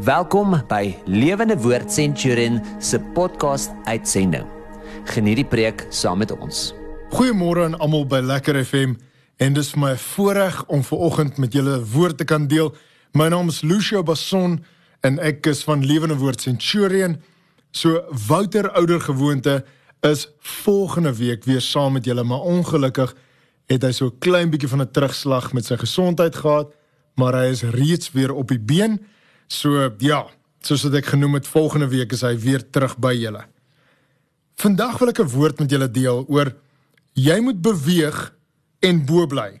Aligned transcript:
Welkom 0.00 0.54
by 0.68 0.94
Lewende 1.04 1.52
Woord 1.60 1.92
Centurion 1.92 2.62
se 2.80 2.96
podcast 3.12 3.70
uitsending. 3.84 4.46
Geniet 5.04 5.36
die 5.36 5.44
preek 5.44 5.84
saam 5.92 6.22
met 6.24 6.32
ons. 6.32 6.70
Goeiemôre 7.12 7.66
aan 7.66 7.76
almal 7.76 8.06
by 8.08 8.22
Lekker 8.24 8.56
FM 8.64 8.94
en 9.36 9.52
dis 9.52 9.74
my 9.76 9.92
voorreg 10.00 10.62
om 10.72 10.80
ver 10.80 11.04
oggend 11.10 11.36
met 11.36 11.52
julle 11.52 11.76
woord 11.92 12.16
te 12.22 12.24
kan 12.24 12.48
deel. 12.48 12.72
My 13.12 13.28
naam 13.28 13.52
is 13.52 13.60
Lucio 13.60 14.00
Basson 14.00 14.62
en 15.04 15.20
ek 15.20 15.44
is 15.52 15.60
van 15.68 15.84
Lewende 15.84 16.16
Woord 16.24 16.40
Centurion. 16.40 17.20
So 17.76 18.00
Wouter 18.32 18.72
ouer 18.72 19.00
gewoonte 19.00 19.60
is 20.08 20.24
volgende 20.40 21.12
week 21.20 21.44
weer 21.44 21.60
saam 21.60 22.00
met 22.00 22.08
julle, 22.08 22.24
maar 22.24 22.40
ongelukkig 22.40 23.12
het 23.68 23.84
hy 23.84 23.92
so 23.92 24.06
'n 24.06 24.18
klein 24.24 24.50
bietjie 24.50 24.72
van 24.72 24.80
'n 24.80 24.90
terugslag 24.90 25.52
met 25.52 25.66
sy 25.66 25.76
gesondheid 25.76 26.34
gehad, 26.34 26.72
maar 27.14 27.34
hy 27.34 27.52
is 27.52 27.62
reeds 27.62 28.12
weer 28.12 28.32
op 28.32 28.48
die 28.48 28.60
been. 28.60 29.00
So 29.48 29.90
ja, 29.98 30.26
soos 30.60 30.82
wat 30.82 30.94
ek 30.94 31.06
genoem 31.14 31.34
het, 31.34 31.46
volgende 31.46 31.88
week 31.88 32.12
is 32.12 32.22
hy 32.22 32.36
weer 32.36 32.62
terug 32.70 32.96
by 33.02 33.14
julle. 33.14 33.44
Vandag 34.56 34.98
wil 34.98 35.08
ek 35.08 35.20
'n 35.20 35.32
woord 35.32 35.58
met 35.58 35.70
julle 35.70 35.90
deel 35.90 36.24
oor 36.28 36.54
jy 37.14 37.40
moet 37.40 37.60
beweeg 37.60 38.32
en 38.80 39.04
bo 39.06 39.26
bly. 39.26 39.60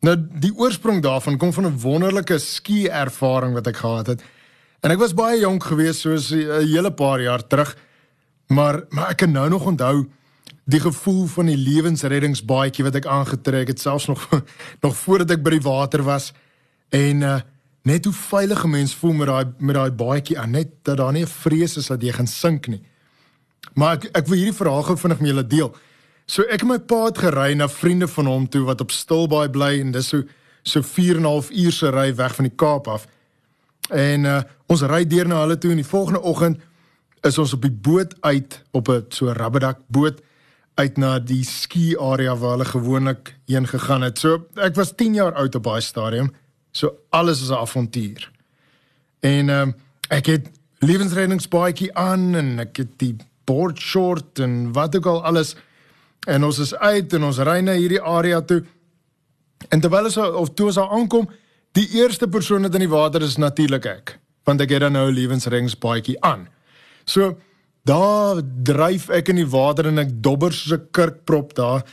Nou 0.00 0.16
die 0.16 0.52
oorsprong 0.56 1.02
daarvan 1.02 1.38
kom 1.38 1.52
van 1.52 1.66
'n 1.66 1.80
wonderlike 1.80 2.38
ski 2.38 2.86
ervaring 2.88 3.54
wat 3.54 3.66
ek 3.66 3.76
gehad 3.76 4.06
het. 4.06 4.22
En 4.80 4.90
ek 4.90 4.98
was 4.98 5.14
baie 5.14 5.40
jonk 5.40 5.64
geweest 5.64 6.00
soos 6.00 6.30
'n 6.32 6.66
hele 6.66 6.90
paar 6.90 7.20
jaar 7.20 7.46
terug. 7.46 7.76
Maar 8.48 8.84
maar 8.88 9.10
ek 9.10 9.16
kan 9.16 9.32
nou 9.32 9.48
nog 9.48 9.66
onthou 9.66 10.08
die 10.64 10.80
gevoel 10.80 11.26
van 11.26 11.46
die 11.46 11.56
lewensreddingsbaadjie 11.56 12.84
wat 12.84 12.94
ek 12.94 13.06
aangetrek 13.06 13.68
het 13.68 13.80
selfs 13.80 14.06
nog 14.06 14.28
nog 14.84 14.96
voordat 14.96 15.30
ek 15.30 15.42
by 15.42 15.50
die 15.50 15.66
water 15.66 16.02
was 16.02 16.32
en 16.88 17.22
uh, 17.22 17.40
net 17.82 18.04
hoe 18.04 18.14
veilig 18.14 18.64
'n 18.64 18.70
mens 18.70 18.94
voel 18.94 19.12
met 19.12 19.26
daai 19.26 19.46
met 19.58 19.74
daai 19.74 19.90
baadjie 19.90 20.38
aan 20.38 20.50
net 20.50 20.68
dat 20.82 20.96
daar 20.96 21.12
nie 21.12 21.22
'n 21.22 21.26
vrees 21.26 21.76
is 21.76 21.86
dat 21.86 22.02
jy 22.02 22.12
gaan 22.12 22.26
sink 22.26 22.66
nie. 22.66 22.82
Maar 23.74 23.92
ek 23.94 24.04
ek 24.16 24.26
wil 24.26 24.36
hierdie 24.36 24.56
verhaal 24.56 24.82
gou 24.82 24.96
vinnig 24.96 25.20
met 25.20 25.28
julle 25.28 25.46
deel. 25.46 25.76
So 26.26 26.42
ek 26.42 26.62
en 26.62 26.68
my 26.68 26.78
pa 26.78 27.04
het 27.04 27.18
gery 27.18 27.54
na 27.54 27.68
vriende 27.68 28.08
van 28.08 28.26
hom 28.26 28.48
toe 28.48 28.64
wat 28.64 28.80
op 28.80 28.90
Stilbaai 28.90 29.48
bly 29.48 29.80
en 29.80 29.90
dis 29.90 30.08
so 30.08 30.22
so 30.62 30.82
4 30.82 31.16
en 31.16 31.22
'n 31.22 31.24
half 31.24 31.50
uur 31.50 31.72
se 31.72 31.90
ry 31.90 32.14
weg 32.14 32.34
van 32.34 32.44
die 32.44 32.56
Kaap 32.56 32.88
af. 32.88 33.06
En 33.90 34.24
uh, 34.24 34.42
ons 34.66 34.82
ry 34.82 35.06
deur 35.06 35.26
na 35.26 35.40
hulle 35.40 35.58
toe 35.58 35.70
en 35.70 35.76
die 35.76 35.86
volgende 35.86 36.20
oggend 36.20 36.60
is 37.22 37.38
ons 37.38 37.52
op 37.52 37.62
die 37.62 37.72
boot 37.72 38.14
uit 38.20 38.62
op 38.70 38.88
'n 38.88 39.04
so 39.08 39.32
rubberdak 39.32 39.78
boot 39.86 40.20
uit 40.74 40.96
na 40.96 41.18
die 41.18 41.44
ski 41.44 41.96
area 41.98 42.36
waar 42.36 42.50
hulle 42.50 42.64
gewoonlik 42.64 43.34
heen 43.46 43.66
gegaan 43.66 44.02
het. 44.02 44.18
So 44.18 44.46
ek 44.54 44.74
was 44.74 44.92
10 44.94 45.14
jaar 45.14 45.34
oud 45.34 45.54
op 45.54 45.64
daai 45.64 45.80
stadium. 45.80 46.30
So 46.72 46.96
alles 47.10 47.42
is 47.42 47.50
'n 47.50 47.54
avontuur. 47.54 48.30
En 49.20 49.48
ehm 49.48 49.68
um, 49.68 49.74
ek 50.08 50.26
het 50.26 50.50
lewensreddingsbaadjie 50.78 51.94
aan 51.94 52.34
en 52.34 52.58
ek 52.58 52.76
het 52.76 52.98
die 52.98 53.16
board 53.44 53.78
short 53.78 54.38
en 54.38 54.72
wat 54.72 54.96
ook 54.96 55.06
al 55.06 55.24
alles 55.24 55.56
en 56.26 56.44
ons 56.44 56.58
is 56.58 56.74
uit 56.74 57.12
en 57.12 57.24
ons 57.24 57.38
ry 57.38 57.60
na 57.60 57.72
hierdie 57.72 58.02
area 58.02 58.40
toe. 58.40 58.64
En 59.68 59.80
terwyl 59.80 60.08
ons 60.08 60.16
of 60.16 60.54
toe 60.54 60.66
ons 60.66 60.74
daar 60.80 60.94
aankom, 60.96 61.28
die 61.72 61.88
eerste 62.00 62.28
persoon 62.28 62.62
wat 62.66 62.74
in 62.74 62.86
die 62.86 62.92
water 62.92 63.22
is 63.22 63.36
natuurlik 63.36 63.86
ek, 63.86 64.18
want 64.48 64.60
ek 64.60 64.70
het 64.70 64.80
dan 64.80 64.92
nou 64.92 65.08
'n 65.10 65.14
lewensreddingsbaadjie 65.14 66.20
aan. 66.20 66.48
So 67.04 67.38
daar 67.84 68.42
dryf 68.62 69.08
ek 69.08 69.28
in 69.28 69.36
die 69.36 69.48
water 69.48 69.86
en 69.86 69.98
ek 69.98 70.22
dobber 70.22 70.52
soos 70.52 70.78
'n 70.78 70.88
kurkprop 70.90 71.54
daar 71.54 71.84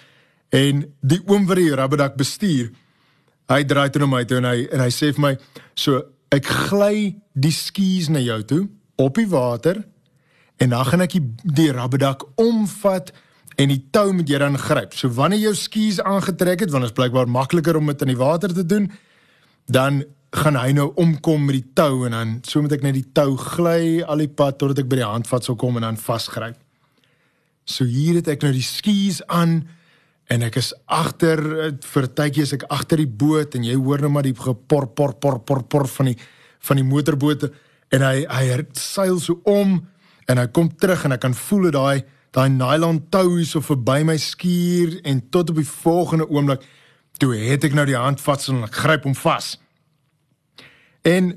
en 0.49 0.93
die 1.01 1.21
oom 1.27 1.45
wat 1.47 1.57
die 1.57 1.75
rubberdak 1.75 2.15
bestuur 2.15 2.71
Hy 3.47 3.63
draai 3.63 3.89
toe 3.89 4.03
na 4.03 4.09
my 4.11 4.23
toe 4.27 4.41
en 4.41 4.49
hy 4.49 4.67
en 4.71 4.83
hy 4.83 4.89
sê 4.91 5.13
vir 5.15 5.21
my, 5.21 5.37
"So, 5.75 6.03
ek 6.31 6.45
gly 6.45 7.15
die 7.33 7.51
skies 7.51 8.09
na 8.09 8.19
jou 8.19 8.41
toe 8.43 8.67
op 8.97 9.15
die 9.15 9.27
water 9.27 9.83
en 10.57 10.69
dan 10.69 10.85
gaan 10.85 11.01
ek 11.01 11.11
die, 11.11 11.23
die 11.43 11.71
rabbedak 11.71 12.25
omvat 12.35 13.13
en 13.57 13.71
die 13.71 13.81
tou 13.93 14.11
moet 14.13 14.29
jy 14.29 14.39
dan 14.41 14.57
gryp. 14.57 14.93
So 14.93 15.09
wanneer 15.09 15.39
jou 15.39 15.55
skies 15.55 16.01
aangetrek 16.01 16.59
het, 16.65 16.71
want 16.73 16.85
dit 16.85 16.91
is 16.91 16.97
blykbaar 16.97 17.29
makliker 17.29 17.77
om 17.77 17.89
dit 17.89 18.01
in 18.05 18.13
die 18.13 18.19
water 18.19 18.53
te 18.53 18.65
doen, 18.65 18.91
dan 19.65 20.03
gaan 20.35 20.59
hy 20.59 20.73
nou 20.75 20.91
omkom 20.99 21.47
met 21.47 21.55
die 21.61 21.73
tou 21.77 22.05
en 22.05 22.13
dan 22.13 22.35
so 22.45 22.61
moet 22.61 22.75
ek 22.77 22.83
net 22.85 22.97
die 22.97 23.07
tou 23.15 23.37
gly 23.39 24.03
al 24.03 24.21
die 24.21 24.29
pad 24.29 24.59
totdat 24.59 24.83
ek 24.83 24.89
by 24.91 24.99
die 24.99 25.07
handvat 25.07 25.47
sou 25.47 25.55
kom 25.59 25.79
en 25.79 25.87
dan 25.87 25.99
vasgryp. 26.01 26.57
So 27.67 27.87
hier 27.87 28.19
het 28.19 28.29
ek 28.31 28.43
nou 28.45 28.51
die 28.55 28.65
skies 28.65 29.21
aan 29.31 29.61
en 30.27 30.43
ek 30.43 30.59
is 30.59 30.73
agter 30.85 31.43
eh, 31.57 31.69
vir 31.93 32.09
tydjie 32.19 32.43
is 32.43 32.55
ek 32.57 32.67
agter 32.73 33.03
die 33.03 33.07
boot 33.23 33.55
en 33.55 33.63
jy 33.67 33.77
hoor 33.79 34.03
nou 34.03 34.11
maar 34.11 34.27
die 34.27 34.35
gepor 34.35 34.89
por 34.95 35.15
por 35.21 35.39
por 35.39 35.63
por 35.63 35.87
van 35.87 36.11
die 36.11 36.17
van 36.67 36.81
die 36.81 36.87
motorboot 36.87 37.47
en 37.95 38.03
hy 38.03 38.25
hy 38.27 38.59
seil 38.75 39.21
so 39.23 39.39
om 39.47 39.79
en 40.27 40.41
hy 40.41 40.47
kom 40.51 40.69
terug 40.75 41.05
en 41.07 41.15
ek 41.15 41.23
kan 41.23 41.37
voel 41.37 41.69
dat 41.69 41.77
daai 41.79 42.03
daai 42.35 42.49
nylon 42.51 42.99
tou 43.13 43.39
is 43.41 43.53
so 43.55 43.63
verby 43.63 44.03
my 44.05 44.17
skuur 44.19 44.99
en 45.07 45.23
tot 45.31 45.49
op 45.53 45.61
die 45.61 45.69
volgende 45.69 46.27
oomblik 46.27 46.65
toe 47.17 47.33
het 47.33 47.65
ek 47.65 47.75
nou 47.77 47.85
die 47.87 47.97
hand 47.97 48.21
vas 48.21 48.49
en 48.51 48.63
ek 48.67 48.75
gryp 48.77 49.07
hom 49.07 49.15
vas. 49.17 49.55
En 51.07 51.31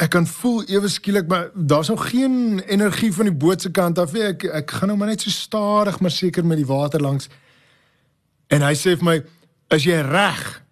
ek 0.00 0.12
kan 0.14 0.26
voel 0.28 0.62
ewe 0.70 0.88
skielik 0.88 1.28
maar 1.28 1.50
daar's 1.54 1.90
nog 1.92 2.06
geen 2.12 2.60
energie 2.68 3.10
van 3.12 3.28
die 3.28 3.36
boot 3.36 3.62
se 3.62 3.72
kant 3.74 3.98
af 3.98 4.14
ek 4.16 4.46
ek 4.62 4.76
gaan 4.78 4.92
nou 4.92 4.98
maar 5.00 5.10
net 5.12 5.24
so 5.24 5.32
stadig 5.32 6.00
maar 6.00 6.14
seker 6.14 6.46
met 6.46 6.60
die 6.60 6.68
water 6.68 7.02
langs 7.02 7.28
En 8.50 8.64
hy 8.66 8.74
sê 8.74 8.96
vir 8.98 9.06
my, 9.06 9.22
"Is 9.70 9.84
jy 9.84 10.00
reg?" 10.02 10.62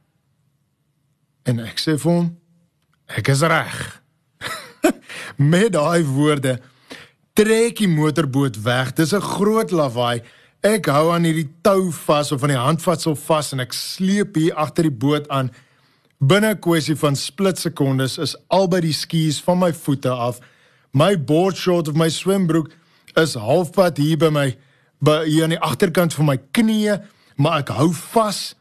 En 1.47 1.61
ek 1.61 1.79
sê 1.79 1.99
vir 1.99 2.13
hom, 2.13 2.37
"Ek 3.09 3.29
is 3.29 3.41
reg." 3.41 4.03
Met 5.37 5.73
daai 5.73 6.05
woorde 6.05 6.61
trek 7.39 7.79
die 7.79 7.89
motorboot 7.89 8.63
weg. 8.63 8.93
Dis 8.93 9.15
'n 9.15 9.21
groot 9.21 9.71
lawaai. 9.71 10.23
Ek 10.61 10.87
hou 10.87 11.13
aan 11.15 11.25
hierdie 11.25 11.51
tou 11.63 11.93
vas 11.93 12.33
of 12.33 12.43
aan 12.43 12.51
die 12.51 12.59
handvatsel 12.59 13.15
vas 13.15 13.53
en 13.53 13.61
ek 13.61 13.73
sleep 13.73 14.35
hier 14.35 14.55
agter 14.55 14.83
die 14.83 14.99
boot 15.05 15.29
aan. 15.29 15.53
Binne 16.19 16.51
'n 16.51 16.59
kwessie 16.59 16.97
van 16.97 17.17
splitsekondes 17.17 18.19
is 18.19 18.37
albei 18.49 18.81
die 18.81 18.93
skies 18.93 19.41
van 19.41 19.59
my 19.59 19.73
voete 19.73 20.11
af. 20.11 20.41
My 20.93 21.15
board 21.17 21.57
short 21.57 21.89
of 21.89 21.95
my 21.95 22.09
swembroek 22.09 22.73
is 23.15 23.35
halfpad 23.35 23.97
hier 23.97 24.17
by 24.17 24.31
my 24.31 24.57
by 25.01 25.25
hier 25.25 25.45
aan 25.45 25.55
die 25.55 25.63
agterkant 25.63 26.15
van 26.15 26.27
my 26.27 26.39
knieë 26.51 27.03
maar 27.39 27.63
ek 27.63 27.73
hou 27.79 27.91
vas 28.13 28.55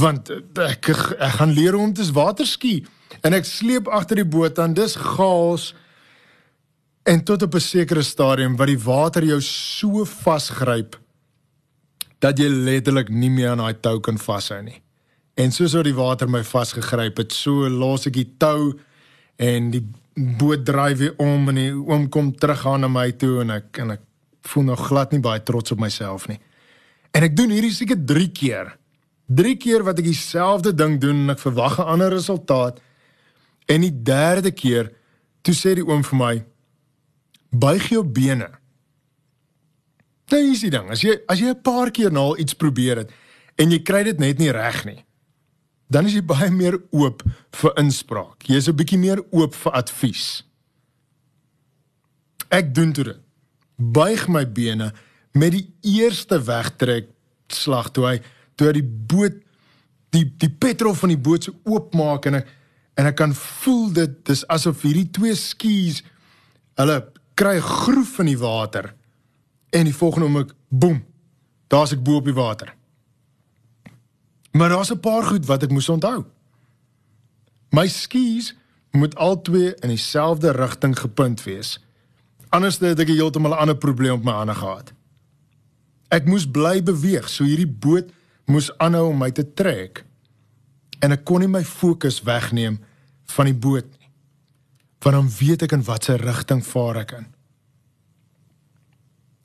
want 0.00 0.30
ek 0.60 0.90
ek 0.92 1.36
gaan 1.38 1.52
leer 1.56 1.76
om 1.76 1.92
te 1.92 2.06
waterski 2.12 2.80
en 3.26 3.36
ek 3.36 3.48
sleep 3.48 3.88
agter 3.88 4.22
die 4.22 4.28
boot 4.28 4.58
aan 4.58 4.76
dis 4.76 4.96
gaas 4.96 5.72
en 7.10 7.24
tot 7.24 7.42
op 7.42 7.54
'n 7.54 7.60
sekere 7.60 8.02
stadium 8.02 8.56
wat 8.56 8.68
die 8.68 8.84
water 8.84 9.24
jou 9.24 9.40
so 9.40 10.04
vasgryp 10.04 10.98
dat 12.18 12.38
jy 12.38 12.48
letterlik 12.48 13.08
nie 13.08 13.30
meer 13.30 13.50
aan 13.50 13.62
daai 13.64 13.80
tou 13.80 14.00
kan 14.00 14.18
vashou 14.18 14.62
nie. 14.62 14.82
En 15.34 15.52
soos 15.52 15.74
oor 15.74 15.84
die 15.84 15.96
water 15.96 16.28
my 16.28 16.42
vasgegryp 16.44 17.16
het 17.16 17.32
so 17.32 17.68
los 17.68 18.06
ek 18.06 18.12
die 18.12 18.28
tou 18.38 18.78
en 19.36 19.70
die 19.70 19.84
boot 20.14 20.64
draai 20.64 20.94
weer 20.96 21.14
om 21.16 21.48
en 21.48 21.54
die 21.54 21.72
oom 21.72 22.08
kom 22.08 22.34
terug 22.36 22.66
aan 22.66 22.80
na 22.80 22.88
my 22.88 23.10
toe 23.12 23.40
en 23.40 23.50
ek 23.50 23.78
en 23.78 23.90
ek 23.90 24.00
voel 24.42 24.64
nog 24.64 24.86
glad 24.86 25.12
nie 25.12 25.20
baie 25.20 25.42
trots 25.42 25.72
op 25.72 25.80
myself 25.80 26.28
nie 26.28 26.38
En 27.10 27.22
ek 27.22 27.36
doen 27.36 27.50
hierdie 27.50 27.74
seker 27.74 27.98
3 28.06 28.28
keer. 28.30 28.76
3 29.26 29.56
keer 29.56 29.84
wat 29.86 29.98
ek 29.98 30.08
dieselfde 30.10 30.74
ding 30.74 30.98
doen 31.00 31.24
en 31.24 31.34
ek 31.34 31.42
verwag 31.42 31.78
'n 31.78 31.90
ander 31.96 32.10
resultaat. 32.10 32.80
En 33.66 33.80
die 33.80 34.02
derde 34.02 34.50
keer 34.50 34.92
toe 35.42 35.54
sê 35.54 35.74
die 35.74 35.86
oom 35.86 36.04
vir 36.04 36.18
my: 36.18 36.44
"Buig 37.50 37.88
jou 37.88 38.04
bene." 38.04 38.50
Nou 40.30 40.42
is 40.50 40.60
dit 40.60 40.70
dan, 40.70 40.90
as 40.90 41.02
jy 41.02 41.16
as 41.26 41.38
jy 41.38 41.50
'n 41.50 41.62
paar 41.62 41.90
keer 41.90 42.12
nou 42.12 42.36
iets 42.38 42.54
probeer 42.54 42.96
het 42.96 43.10
en 43.56 43.70
jy 43.70 43.82
kry 43.82 44.02
dit 44.02 44.18
net 44.18 44.38
nie 44.38 44.50
reg 44.50 44.84
nie, 44.84 45.04
dan 45.90 46.06
is 46.06 46.14
jy 46.14 46.22
baie 46.22 46.50
meer 46.50 46.78
oop 46.90 47.22
vir 47.52 47.72
inspraak. 47.76 48.42
Jy's 48.46 48.68
'n 48.68 48.76
bietjie 48.76 48.98
meer 48.98 49.22
oop 49.30 49.54
vir 49.54 49.72
advies. 49.72 50.44
Ek 52.50 52.74
doen 52.74 52.92
dit. 52.92 53.16
Buig 53.76 54.28
my 54.28 54.44
bene 54.44 54.92
met 55.32 55.52
die 55.52 55.66
eerste 55.80 56.40
wegtrek 56.42 57.10
slag 57.48 57.90
toe 57.90 58.06
hy 58.06 58.16
toe 58.56 58.70
hy 58.70 58.72
die 58.80 58.90
boot 59.12 59.36
die 60.14 60.24
die 60.42 60.50
petrol 60.50 60.94
van 60.98 61.12
die 61.14 61.20
boot 61.20 61.46
se 61.46 61.54
oopmaak 61.64 62.26
en 62.30 62.40
ek 62.40 62.56
en 63.00 63.06
ek 63.08 63.16
kan 63.16 63.34
voel 63.34 63.92
dit 63.96 64.16
dis 64.28 64.42
asof 64.52 64.82
hierdie 64.84 65.08
twee 65.14 65.36
skies 65.38 66.02
hulle 66.80 66.98
kry 67.38 67.56
groef 67.64 68.18
in 68.20 68.32
die 68.32 68.40
water 68.40 68.90
en 69.72 69.86
die 69.88 69.96
volgende 69.96 70.28
oomblik 70.28 70.52
boem 70.68 71.00
daar's 71.70 71.94
ek 71.94 72.02
bo 72.02 72.18
op 72.18 72.26
die 72.26 72.34
water. 72.34 72.74
Maar 74.50 74.68
daar's 74.74 74.90
'n 74.90 75.00
paar 75.00 75.22
goed 75.22 75.46
wat 75.46 75.62
ek 75.62 75.70
moes 75.70 75.88
onthou. 75.88 76.24
My 77.70 77.86
skies 77.88 78.54
moet 78.90 79.14
albei 79.14 79.74
in 79.80 79.88
dieselfde 79.88 80.50
rigting 80.50 80.98
gepunt 80.98 81.42
wees 81.42 81.78
anders 82.48 82.78
het 82.78 82.98
ek 82.98 83.08
heeltemal 83.08 83.52
'n 83.52 83.62
ander 83.62 83.76
probleem 83.76 84.12
op 84.12 84.24
my 84.24 84.32
hande 84.32 84.54
gehad 84.54 84.92
Ek 86.10 86.26
moes 86.26 86.46
bly 86.50 86.80
beweeg, 86.82 87.28
so 87.30 87.46
hierdie 87.46 87.68
boot 87.68 88.10
moes 88.50 88.70
aanhou 88.82 89.10
om 89.12 89.20
my 89.22 89.30
te 89.30 89.44
trek. 89.46 90.02
En 91.00 91.14
ek 91.14 91.24
kon 91.24 91.40
nie 91.40 91.50
my 91.50 91.62
fokus 91.64 92.20
wegneem 92.26 92.80
van 93.36 93.46
die 93.46 93.56
boot 93.56 93.86
nie. 93.86 94.10
Want 95.00 95.16
dan 95.16 95.30
weet 95.38 95.62
ek 95.64 95.76
in 95.78 95.84
watter 95.86 96.20
rigting 96.20 96.64
vaar 96.66 97.04
ek 97.04 97.14
in. 97.20 97.28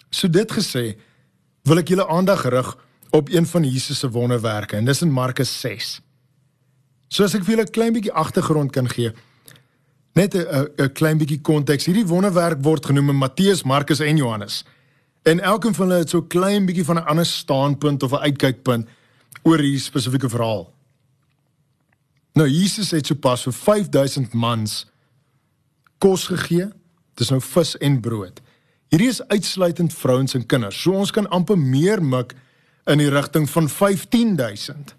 So 0.10 0.28
dit 0.32 0.52
gesê, 0.52 0.96
wil 1.68 1.82
ek 1.82 1.94
julle 1.94 2.08
aandag 2.12 2.44
rig 2.52 2.74
op 3.16 3.30
een 3.32 3.46
van 3.48 3.64
Jesus 3.64 4.02
se 4.02 4.10
wonderwerke 4.12 4.76
en 4.76 4.90
dis 4.90 5.02
in 5.06 5.14
Markus 5.14 5.52
6. 5.62 6.00
So 7.08 7.24
as 7.24 7.36
ek 7.38 7.46
vir 7.46 7.56
julle 7.56 7.66
'n 7.68 7.72
klein 7.78 7.94
bietjie 7.94 8.12
agtergrond 8.12 8.72
kan 8.72 8.90
gee, 8.90 9.14
net 10.16 10.36
'n 10.36 10.68
'n 10.78 10.94
klein 10.94 11.18
bietjie 11.18 11.42
konteks. 11.42 11.86
Hierdie 11.86 12.08
wonderwerk 12.08 12.64
word 12.64 12.86
genoem 12.86 13.10
in 13.10 13.16
Matteus, 13.16 13.64
Markus 13.64 14.00
en 14.00 14.18
Johannes. 14.18 14.66
En 15.26 15.40
elkeen 15.40 15.74
van 15.74 15.88
hulle 15.88 16.00
het 16.00 16.10
so 16.14 16.22
klein 16.22 16.66
bietjie 16.66 16.86
van 16.86 16.96
'n 16.96 17.10
ander 17.10 17.26
standpunt 17.26 18.04
of 18.04 18.12
'n 18.12 18.26
uitkykpunt 18.30 18.90
oor 19.42 19.58
hierdie 19.58 19.80
spesifieke 19.80 20.30
verhaal. 20.30 20.74
Nou 22.34 22.50
Jesus 22.50 22.92
het 22.92 23.06
sopas 23.06 23.44
vir 23.44 23.54
5000 23.54 24.34
mans 24.34 24.86
kos 25.98 26.28
gegee. 26.28 26.68
Dis 27.14 27.30
nou 27.30 27.42
vis 27.42 27.78
en 27.78 28.00
brood. 28.00 28.42
Hierdie 28.88 29.08
is 29.08 29.28
uitsluitend 29.28 29.94
vrouens 29.94 30.34
en 30.34 30.46
kinders. 30.46 30.82
So 30.82 30.92
ons 30.92 31.12
kan 31.12 31.30
amper 31.30 31.58
meer 31.58 32.04
mik 32.04 32.36
in 32.86 32.98
die 32.98 33.10
rigting 33.10 33.50
van 33.50 33.70
15000. 33.70 34.96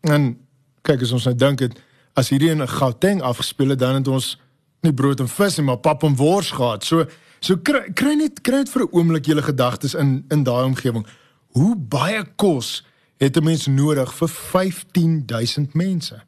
En 0.00 0.46
kyk 0.82 1.00
as 1.02 1.12
ons 1.12 1.24
nou 1.24 1.36
dink 1.36 1.58
dit 1.58 1.80
as 2.12 2.28
hierdie 2.28 2.50
in 2.50 2.62
'n 2.62 2.68
Gauteng 2.68 3.22
afgespeel 3.22 3.68
het 3.68 3.78
dan 3.78 3.94
het 3.94 4.08
ons 4.08 4.38
nie 4.80 4.94
brood 4.94 5.20
en 5.20 5.28
vis 5.28 5.56
nie, 5.56 5.64
maar 5.66 5.80
pap 5.82 6.02
en 6.02 6.16
wors 6.16 6.50
gehad. 6.50 6.84
So 6.84 7.06
so 7.40 7.56
kry, 7.56 7.92
kry 7.96 8.14
net 8.14 8.40
kry 8.44 8.62
net 8.62 8.68
vir 8.68 8.82
'n 8.82 8.92
oomblik 8.92 9.26
julle 9.26 9.42
gedagtes 9.42 9.94
in 9.94 10.24
in 10.30 10.42
daai 10.42 10.64
omgewing. 10.64 11.06
Hoe 11.52 11.76
baie 11.76 12.24
kos 12.36 12.84
het 13.18 13.36
'n 13.36 13.44
mens 13.44 13.66
nodig 13.66 14.14
vir 14.14 14.28
15000 14.28 15.74
mense? 15.74 16.22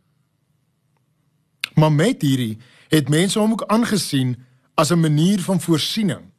Maar 1.75 1.93
met 1.93 2.23
hierdie 2.23 2.59
het 2.89 3.09
mense 3.09 3.39
hom 3.39 3.53
ook 3.53 3.67
aangesien 3.67 4.37
as 4.75 4.91
'n 4.91 5.01
manier 5.01 5.41
van 5.41 5.61
voorsiening. 5.61 6.33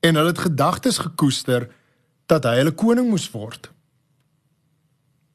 En 0.00 0.14
hulle 0.14 0.28
het 0.28 0.38
gedagtes 0.38 0.98
gekoester 0.98 1.70
dat 2.26 2.44
hy 2.44 2.56
hulle 2.56 2.72
koning 2.72 3.08
moes 3.08 3.30
word. 3.30 3.70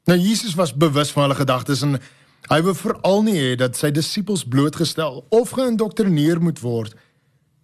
Nou 0.04 0.18
Jesus 0.18 0.54
was 0.54 0.76
bewus 0.76 1.10
van 1.10 1.22
hulle 1.22 1.34
gedagtes 1.34 1.82
en 1.82 2.00
hy 2.46 2.60
wou 2.64 2.74
veral 2.74 3.22
nie 3.26 3.36
hê 3.36 3.52
dat 3.60 3.76
sy 3.76 3.90
disippels 3.90 4.46
blootgestel 4.46 5.24
of 5.34 5.52
geïndoktrineer 5.56 6.40
moet 6.40 6.62
word 6.62 6.94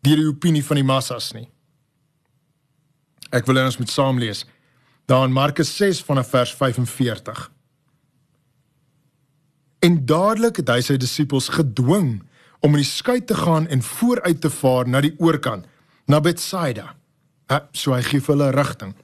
deur 0.05 0.21
die 0.21 0.29
opinie 0.29 0.65
van 0.65 0.77
die 0.81 0.85
massas 0.87 1.31
nie. 1.33 1.47
Ek 3.35 3.49
wil 3.49 3.63
ons 3.63 3.81
met 3.81 3.91
saam 3.91 4.21
lees. 4.21 4.45
Daar 5.09 5.25
in 5.27 5.33
Markus 5.33 5.73
6 5.77 6.03
vanaf 6.05 6.29
vers 6.33 6.53
45. 6.55 7.51
En 9.85 9.97
dadelik 10.07 10.61
het 10.63 10.71
hy 10.73 10.81
sy 10.85 10.97
disippels 11.01 11.51
gedwing 11.53 12.23
om 12.65 12.77
in 12.77 12.81
die 12.81 12.89
skei 12.89 13.19
te 13.21 13.37
gaan 13.37 13.67
en 13.69 13.83
vooruit 13.85 14.41
te 14.41 14.51
vaar 14.51 14.89
na 14.89 15.03
die 15.05 15.13
oorkant, 15.21 15.67
na 16.09 16.21
Betsaida. 16.25 16.95
Ja, 17.51 17.67
so 17.77 17.93
hy 17.93 18.01
gee 18.07 18.25
hulle 18.25 18.49
rigting. 18.57 18.95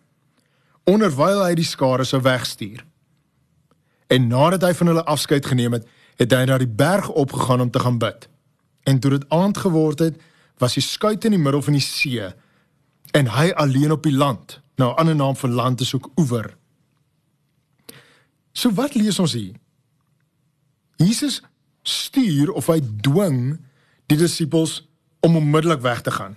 Onderwyl 0.88 1.42
hy 1.44 1.54
die 1.58 1.68
skare 1.68 2.06
sou 2.08 2.22
wegstuur. 2.24 2.80
En 4.10 4.26
nadat 4.26 4.64
hy 4.66 4.72
van 4.74 4.90
hulle 4.90 5.04
afskeid 5.04 5.46
geneem 5.46 5.78
het, 5.78 5.86
het 6.18 6.34
hy 6.34 6.44
na 6.48 6.58
die 6.58 6.68
berg 6.68 7.08
opgegaan 7.08 7.62
om 7.62 7.70
te 7.70 7.82
gaan 7.82 7.98
bid. 8.02 8.26
En 8.88 8.98
toe 8.98 9.10
dit 9.14 9.28
aand 9.28 9.58
geword 9.62 10.02
het, 10.02 10.18
was 10.58 10.74
die 10.76 10.84
skei 10.84 11.14
in 11.14 11.36
die 11.36 11.40
middel 11.40 11.62
van 11.62 11.78
die 11.78 11.84
see 11.84 12.32
en 13.16 13.30
hy 13.34 13.50
alleen 13.58 13.92
op 13.94 14.02
die 14.02 14.14
land. 14.14 14.60
Nou 14.76 14.92
'n 14.92 14.96
ander 14.96 15.16
naam 15.16 15.36
vir 15.36 15.50
land 15.50 15.80
is 15.80 15.94
ook 15.94 16.10
oewer. 16.16 16.56
So 18.52 18.72
wat 18.72 18.94
lees 18.94 19.18
ons 19.18 19.32
hier? 19.32 19.54
Jesus 20.96 21.42
stuur 21.82 22.52
of 22.52 22.66
hy 22.66 22.80
dwing 23.00 23.60
die 24.06 24.16
disippels 24.16 24.88
om 25.20 25.36
onmiddellik 25.36 25.80
weg 25.80 26.00
te 26.00 26.10
gaan. 26.10 26.36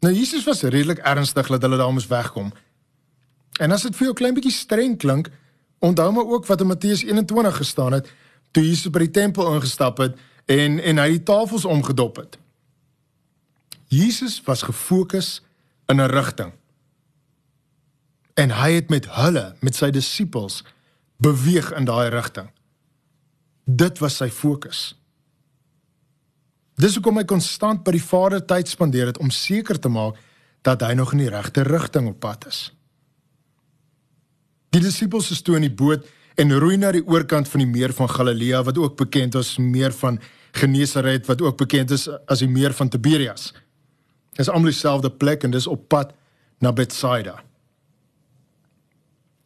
Nou 0.00 0.14
Jesus 0.14 0.44
was 0.44 0.62
redelik 0.62 0.98
ernstig 0.98 1.46
dat 1.46 1.62
hulle 1.62 1.76
daar 1.76 1.92
moes 1.92 2.06
wegkom. 2.06 2.52
En 3.60 3.72
as 3.72 3.82
dit 3.82 3.96
vir 3.96 4.04
jou 4.04 4.14
klein 4.14 4.34
bietjie 4.34 4.52
streng 4.52 4.96
klink, 4.96 5.30
onthou 5.80 6.12
maar 6.12 6.26
ook 6.26 6.46
wat 6.46 6.60
in 6.60 6.66
Matteus 6.66 7.02
21 7.02 7.56
gestaan 7.56 7.92
het 7.92 8.08
toe 8.50 8.64
Jesus 8.66 8.90
by 8.90 9.06
die 9.06 9.14
tempel 9.14 9.48
ingestap 9.54 9.98
het 10.02 10.18
en 10.50 10.78
en 10.78 10.98
hy 10.98 11.08
die 11.16 11.22
tafels 11.22 11.64
omgedop 11.64 12.16
het. 12.16 12.38
Jesus 13.90 14.38
was 14.46 14.62
gefokus 14.62 15.42
in 15.86 16.00
'n 16.00 16.10
rigting. 16.10 16.52
En 18.34 18.50
hy 18.50 18.72
het 18.72 18.88
met 18.88 19.06
hulle, 19.10 19.54
met 19.60 19.74
sy 19.74 19.90
disippels 19.90 20.64
beweeg 21.16 21.72
in 21.72 21.84
daai 21.84 22.08
rigting. 22.08 22.50
Dit 23.64 23.98
was 23.98 24.16
sy 24.16 24.30
fokus. 24.30 24.96
Dis 26.74 26.94
hoekom 26.94 27.16
hy 27.16 27.24
konstant 27.24 27.82
by 27.84 27.90
die 27.90 28.04
Vader 28.04 28.44
tyd 28.44 28.68
spandeer 28.68 29.06
het 29.06 29.18
om 29.18 29.30
seker 29.30 29.78
te 29.78 29.88
maak 29.88 30.16
dat 30.62 30.80
hy 30.80 30.92
nog 30.92 31.12
in 31.12 31.18
die 31.18 31.28
regte 31.28 31.62
rigting 31.62 32.08
op 32.08 32.20
pad 32.20 32.46
is. 32.46 32.72
Die 34.70 34.80
disippels 34.80 35.32
is 35.34 35.42
toe 35.42 35.56
in 35.58 35.66
die 35.66 35.74
boot 35.74 36.06
en 36.38 36.54
roei 36.62 36.76
na 36.78 36.92
die 36.94 37.02
oorkant 37.02 37.48
van 37.50 37.64
die 37.64 37.70
meer 37.70 37.90
van 37.96 38.08
Galilea 38.10 38.62
wat 38.68 38.78
ook 38.78 38.96
bekend 39.00 39.34
is 39.34 39.56
meer 39.58 39.94
van 39.98 40.20
Genesaret 40.54 41.26
wat 41.26 41.42
ook 41.42 41.58
bekend 41.58 41.90
is 41.90 42.06
as 42.30 42.42
die 42.44 42.50
meer 42.50 42.74
van 42.78 42.88
Tiberias. 42.88 43.50
Dit 44.30 44.46
is 44.46 44.50
almal 44.50 44.70
dieselfde 44.70 45.10
plek 45.10 45.42
en 45.44 45.54
dis 45.54 45.66
op 45.66 45.88
pad 45.90 46.14
na 46.62 46.72
Betsaida. 46.72 47.40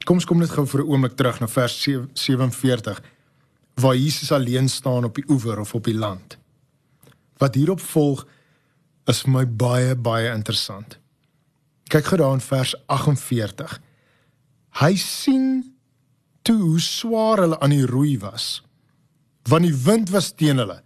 Kom 0.05 0.21
ons 0.21 0.29
kom 0.29 0.43
net 0.44 0.53
gou 0.53 0.67
vir 0.69 0.81
'n 0.85 0.88
oomblik 0.93 1.17
terug 1.17 1.41
na 1.41 1.49
vers 1.49 1.81
47 2.12 3.00
waar 3.81 3.97
Jesus 3.97 4.32
alleen 4.32 4.69
staan 4.69 5.05
op 5.05 5.15
die 5.15 5.25
oewer 5.29 5.61
of 5.61 5.75
op 5.75 5.85
die 5.85 5.97
land. 5.97 6.37
Wat 7.38 7.55
hierop 7.55 7.81
volg 7.81 8.27
is 9.06 9.23
vir 9.23 9.31
my 9.32 9.47
baie 9.47 9.97
baie 9.97 10.32
interessant. 10.35 10.99
Kyk 11.88 12.05
gou 12.05 12.19
daar 12.19 12.35
in 12.35 12.41
vers 12.41 12.75
48. 12.87 13.81
Hy 14.81 14.94
sien 14.99 15.62
toe 16.43 16.59
hoe 16.61 16.81
swaar 16.81 17.44
hulle 17.44 17.59
aan 17.62 17.75
die 17.75 17.87
roei 17.87 18.17
was. 18.19 18.62
Want 19.49 19.69
die 19.69 19.76
wind 19.85 20.11
was 20.11 20.32
teen 20.35 20.59
hulle. 20.59 20.81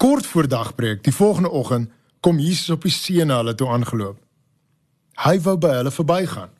Kort 0.00 0.26
voor 0.26 0.48
dagbreek, 0.48 1.02
die 1.04 1.14
volgende 1.14 1.50
oggend, 1.50 1.90
kom 2.20 2.38
Jesus 2.38 2.70
op 2.70 2.84
die 2.84 2.92
see 2.92 3.24
na 3.24 3.40
hulle 3.40 3.54
toe 3.56 3.68
aangeloop. 3.68 4.18
Hy 5.24 5.36
wou 5.44 5.56
by 5.60 5.72
hulle 5.78 5.92
verbygaan. 5.92 6.52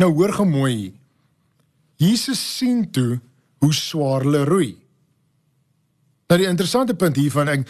Nou 0.00 0.12
hoor 0.16 0.32
gou 0.32 0.46
mooi 0.48 0.72
hier. 0.74 0.96
Jesus 2.00 2.40
sien 2.56 2.86
toe 2.90 3.18
hoe 3.60 3.72
swaar 3.76 4.24
hulle 4.24 4.46
roei. 4.48 4.70
Nou 6.30 6.38
die 6.40 6.48
interessante 6.48 6.96
punt 6.96 7.18
hiervan 7.20 7.50
ek 7.52 7.66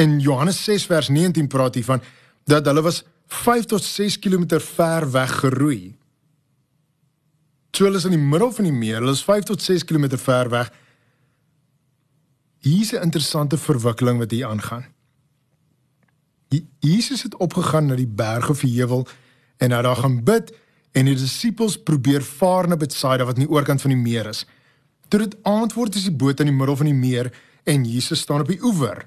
in 0.00 0.18
Johannes 0.20 0.58
6 0.66 0.84
vers 0.90 1.08
19 1.08 1.48
praat 1.48 1.78
hiervan 1.78 2.02
dat 2.50 2.66
hulle 2.68 2.84
was 2.84 3.00
5 3.30 3.64
tot 3.70 3.84
6 3.84 4.18
km 4.18 4.58
ver 4.58 5.06
weg 5.14 5.32
geroei. 5.42 5.96
So 7.70 7.86
hulle 7.86 7.96
is 7.96 8.04
in 8.04 8.16
die 8.16 8.20
middel 8.20 8.50
van 8.52 8.66
die 8.66 8.74
meer, 8.74 8.98
hulle 8.98 9.14
is 9.14 9.24
5 9.24 9.52
tot 9.52 9.62
6 9.62 9.86
km 9.86 10.16
ver 10.18 10.50
weg. 10.50 10.72
Hier's 12.60 12.92
'n 12.92 13.02
interessante 13.02 13.56
verwikkeling 13.56 14.18
wat 14.18 14.30
hier 14.30 14.46
aangaan. 14.46 14.84
Jesus 16.80 17.22
het 17.22 17.36
opgegaan 17.36 17.86
na 17.86 17.94
die 17.94 18.08
berge 18.08 18.54
heuwel 18.66 19.06
en 19.56 19.72
hy 19.72 19.82
daar 19.82 19.96
gaan 19.96 20.24
bid 20.24 20.52
en 20.92 21.04
die 21.04 21.14
disippels 21.14 21.78
probeer 21.82 22.22
vaar 22.22 22.68
na 22.68 22.76
Betsaida 22.76 23.24
wat 23.24 23.38
aan 23.38 23.46
die 23.46 23.52
oorkant 23.52 23.80
van 23.80 23.90
die 23.90 24.00
meer 24.00 24.26
is. 24.26 24.46
Toe 25.08 25.20
dit 25.20 25.36
aand 25.42 25.72
word 25.72 25.94
is 25.94 26.08
die 26.08 26.16
boot 26.16 26.40
in 26.40 26.46
die 26.50 26.56
middel 26.56 26.76
van 26.76 26.86
die 26.86 26.94
meer 26.94 27.30
en 27.64 27.84
Jesus 27.84 28.20
staan 28.20 28.40
op 28.40 28.50
die 28.50 28.62
oewer. 28.62 29.06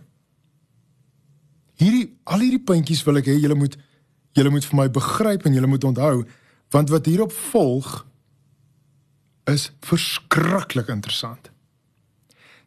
Hierdie 1.75 2.13
al 2.23 2.39
hierdie 2.39 2.63
puntjies 2.63 3.03
wil 3.03 3.19
ek 3.19 3.27
hê 3.27 3.35
julle 3.39 3.57
moet 3.59 3.77
julle 4.33 4.49
moet 4.49 4.65
vir 4.65 4.79
my 4.79 4.87
begryp 4.89 5.45
en 5.45 5.53
julle 5.53 5.69
moet 5.69 5.83
onthou 5.83 6.23
want 6.73 6.89
wat 6.89 7.05
hierop 7.05 7.31
volg 7.51 8.05
is 9.49 9.71
verskriklik 9.85 10.87
interessant. 10.87 11.51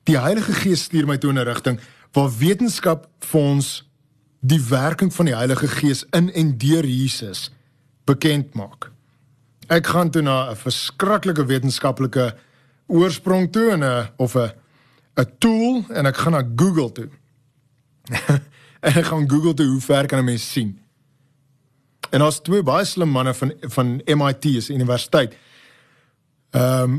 Die 0.07 0.19
Heilige 0.21 0.53
Gees 0.53 0.87
stuur 0.87 1.07
my 1.09 1.17
toe 1.19 1.31
in 1.31 1.39
'n 1.39 1.49
rigting 1.49 1.81
waar 2.13 2.31
wetenskap 2.39 3.09
vir 3.21 3.41
ons 3.41 3.83
die 4.41 4.61
werking 4.61 5.13
van 5.15 5.27
die 5.27 5.37
Heilige 5.37 5.69
Gees 5.69 6.05
in 6.11 6.33
en 6.33 6.59
deur 6.59 6.87
Jesus 6.87 7.51
bekend 8.05 8.55
maak. 8.55 8.91
Ek 9.69 9.87
gaan 9.87 10.11
toe 10.11 10.23
na 10.23 10.51
'n 10.51 10.57
verskriklike 10.57 11.45
wetenskaplike 11.47 12.37
oorsprong 12.87 13.51
toe 13.53 13.71
en 13.71 13.83
'n 13.83 14.09
of 14.17 14.37
'n 14.37 14.53
'n 15.17 15.31
tool 15.39 15.85
en 15.89 16.07
ek 16.07 16.17
gaan 16.17 16.33
na 16.33 16.45
Google 16.57 16.93
toe. 16.93 17.09
en 18.87 18.93
ek 18.95 19.05
gaan 19.05 19.29
Google 19.31 19.55
toe 19.55 19.67
hoe 19.67 19.81
ver 19.81 20.07
kan 20.07 20.19
'n 20.19 20.25
mens 20.25 20.53
sien? 20.53 20.86
En 22.17 22.25
daar's 22.25 22.41
twee 22.41 22.65
baie 22.65 22.85
slim 22.89 23.13
manne 23.13 23.35
van 23.37 23.53
van 23.77 24.01
MIT 24.05 24.45
is 24.57 24.71
universiteit. 24.73 25.37
Ehm 26.51 26.83
um, 26.83 26.97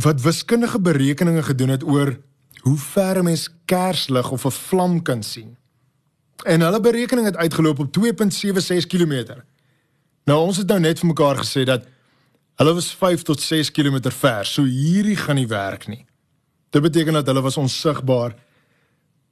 wat 0.00 0.20
wiskundige 0.22 0.80
berekeninge 0.80 1.42
gedoen 1.42 1.68
het 1.68 1.84
oor 1.84 2.12
hoe 2.60 2.76
ver 2.78 3.18
'n 3.18 3.24
mens 3.24 3.48
kerslig 3.64 4.30
of 4.30 4.44
'n 4.44 4.50
vlam 4.50 5.02
kan 5.02 5.22
sien. 5.22 5.56
En 6.44 6.60
hulle 6.60 6.80
berekening 6.80 7.26
het 7.26 7.36
uitgeloop 7.36 7.78
op 7.78 7.92
2.76 7.92 8.86
km. 8.86 9.42
Nou 10.24 10.38
ons 10.40 10.56
het 10.56 10.66
nou 10.66 10.80
net 10.80 10.98
vir 10.98 11.08
mekaar 11.08 11.36
gesê 11.36 11.64
dat 11.64 11.82
Hulle 12.60 12.74
was 12.76 12.90
5 12.94 13.22
tot 13.22 13.40
6 13.40 13.70
km 13.72 14.10
ver, 14.12 14.44
so 14.44 14.66
hierdie 14.68 15.16
gaan 15.16 15.38
nie 15.40 15.48
werk 15.48 15.86
nie. 15.88 16.02
Dit 16.68 16.82
beteken 16.84 17.16
dat 17.16 17.26
hulle 17.26 17.40
was 17.40 17.56
onsigbaar 17.56 18.34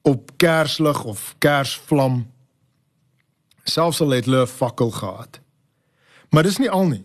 op 0.08 0.30
kerslig 0.40 1.02
of 1.04 1.34
kersvlam. 1.38 2.22
Selfs 3.68 4.00
al 4.00 4.10
het 4.16 4.24
hulle 4.24 4.42
'n 4.42 4.46
fakkel 4.46 4.90
gehad. 4.90 5.40
Maar 6.30 6.42
dis 6.42 6.58
nie 6.58 6.70
al 6.70 6.86
nie. 6.86 7.04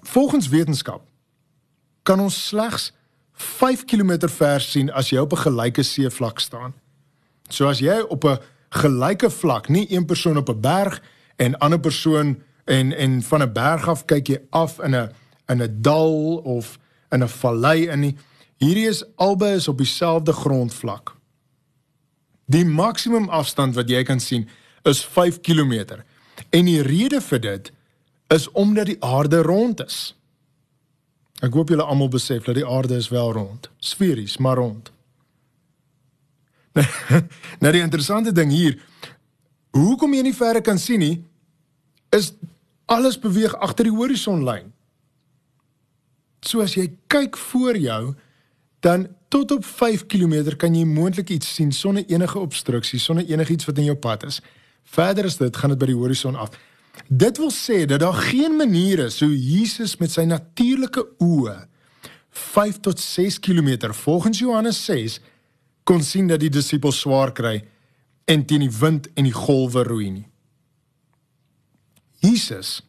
Volgens 0.00 0.48
wetenskap 0.48 1.02
kan 2.02 2.20
ons 2.20 2.46
slegs 2.46 2.92
5 3.32 3.84
km 3.84 4.28
ver 4.28 4.60
sien 4.60 4.92
as 4.92 5.10
jy 5.10 5.18
op 5.18 5.32
'n 5.32 5.36
gelyke 5.36 5.82
seevlak 5.82 6.38
staan. 6.38 6.74
So 7.48 7.68
as 7.68 7.78
jy 7.78 8.00
op 8.08 8.24
'n 8.24 8.38
gelyke 8.68 9.30
vlak, 9.30 9.68
nie 9.68 9.92
een 9.92 10.06
persoon 10.06 10.36
op 10.36 10.48
'n 10.48 10.60
berg 10.60 11.02
en 11.36 11.58
ander 11.58 11.80
persoon 11.80 12.42
en 12.64 12.92
en 12.96 13.22
van 13.22 13.42
'n 13.42 13.52
berg 13.52 13.88
af 13.88 14.04
kyk 14.04 14.26
jy 14.26 14.38
af 14.50 14.78
in 14.78 14.94
'n 14.94 15.12
in 15.46 15.62
'n 15.62 15.78
dal 15.80 16.36
of 16.36 16.78
in 17.10 17.22
'n 17.22 17.28
vallei 17.28 17.88
in 17.88 18.00
nie. 18.00 18.16
Hierdie 18.56 18.88
is 18.88 19.04
albei 19.16 19.54
is 19.54 19.68
op 19.68 19.78
dieselfde 19.78 20.32
grondvlak. 20.32 21.16
Die 22.46 22.64
maksimum 22.64 23.28
afstand 23.28 23.74
wat 23.74 23.88
jy 23.88 24.02
kan 24.02 24.20
sien 24.20 24.48
is 24.84 25.04
5 25.04 25.40
km. 25.40 26.02
En 26.50 26.68
die 26.68 26.82
rede 26.82 27.20
vir 27.20 27.40
dit 27.40 27.72
is 28.34 28.50
omdat 28.50 28.86
die 28.86 29.00
aarde 29.04 29.42
rond 29.42 29.84
is. 29.84 30.14
Ek 31.44 31.52
hoop 31.52 31.68
julle 31.72 31.84
almal 31.84 32.08
besef 32.12 32.46
dat 32.46 32.56
die 32.56 32.66
aarde 32.66 32.96
is 32.96 33.10
wel 33.12 33.32
rond, 33.32 33.68
sferies, 33.78 34.36
maar 34.38 34.56
rond. 34.56 34.90
nou 37.62 37.72
die 37.72 37.82
interessante 37.82 38.32
ding 38.32 38.50
hier, 38.50 38.78
hoekom 39.74 40.14
jy 40.14 40.22
nie 40.26 40.36
verder 40.36 40.62
kan 40.64 40.78
sien 40.78 41.02
nie, 41.02 41.16
is 42.14 42.32
alles 42.90 43.18
beweeg 43.18 43.54
agter 43.62 43.88
die 43.88 43.94
horisonlyn. 43.94 44.70
So 46.44 46.62
as 46.64 46.76
jy 46.76 46.90
kyk 47.12 47.38
voor 47.50 47.78
jou, 47.80 48.02
dan 48.84 49.08
tot 49.32 49.50
op 49.50 49.64
5 49.64 50.06
km 50.06 50.54
kan 50.60 50.74
jy 50.76 50.84
moontlik 50.86 51.32
iets 51.34 51.54
sien 51.56 51.72
sonder 51.72 52.04
enige 52.06 52.38
obstruksie, 52.38 53.00
sonder 53.00 53.26
enigiets 53.26 53.66
wat 53.66 53.80
in 53.80 53.88
jou 53.88 53.96
pad 53.96 54.26
is. 54.28 54.40
Verder 54.84 55.24
as 55.24 55.36
dit, 55.40 55.56
gaan 55.56 55.72
dit 55.74 55.80
by 55.80 55.88
die 55.90 55.98
horison 55.98 56.36
af. 56.36 56.54
Dit 57.08 57.38
wil 57.42 57.50
sê 57.50 57.84
dat 57.90 58.00
daar 58.00 58.20
geen 58.30 58.56
manier 58.56 59.06
is 59.08 59.20
hoe 59.20 59.32
Jesus 59.34 59.96
met 59.98 60.12
sy 60.14 60.26
natuurlike 60.28 61.02
oë 61.22 61.56
5 62.34 62.80
tot 62.80 63.00
6 63.00 63.38
km 63.40 63.92
volgens 63.92 64.38
Johannes 64.38 64.84
6 64.84 65.20
kon 65.84 66.02
sien 66.02 66.26
dat 66.26 66.40
die 66.40 66.50
disippels 66.50 67.00
swaar 67.00 67.32
kry 67.32 67.60
en 68.24 68.44
teen 68.46 68.64
die 68.64 68.72
wind 68.78 69.10
en 69.14 69.28
die 69.28 69.36
golwe 69.36 69.84
roei 69.84 70.10
nie. 70.10 70.26
Jesus 72.24 72.80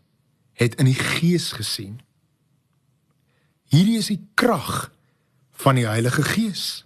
het 0.55 0.75
in 0.79 0.87
die 0.87 0.97
gees 0.97 1.51
gesien. 1.51 1.99
Hierdie 3.69 3.97
is 3.99 4.07
die 4.07 4.21
krag 4.39 4.91
van 5.51 5.75
die 5.75 5.87
Heilige 5.87 6.23
Gees. 6.23 6.84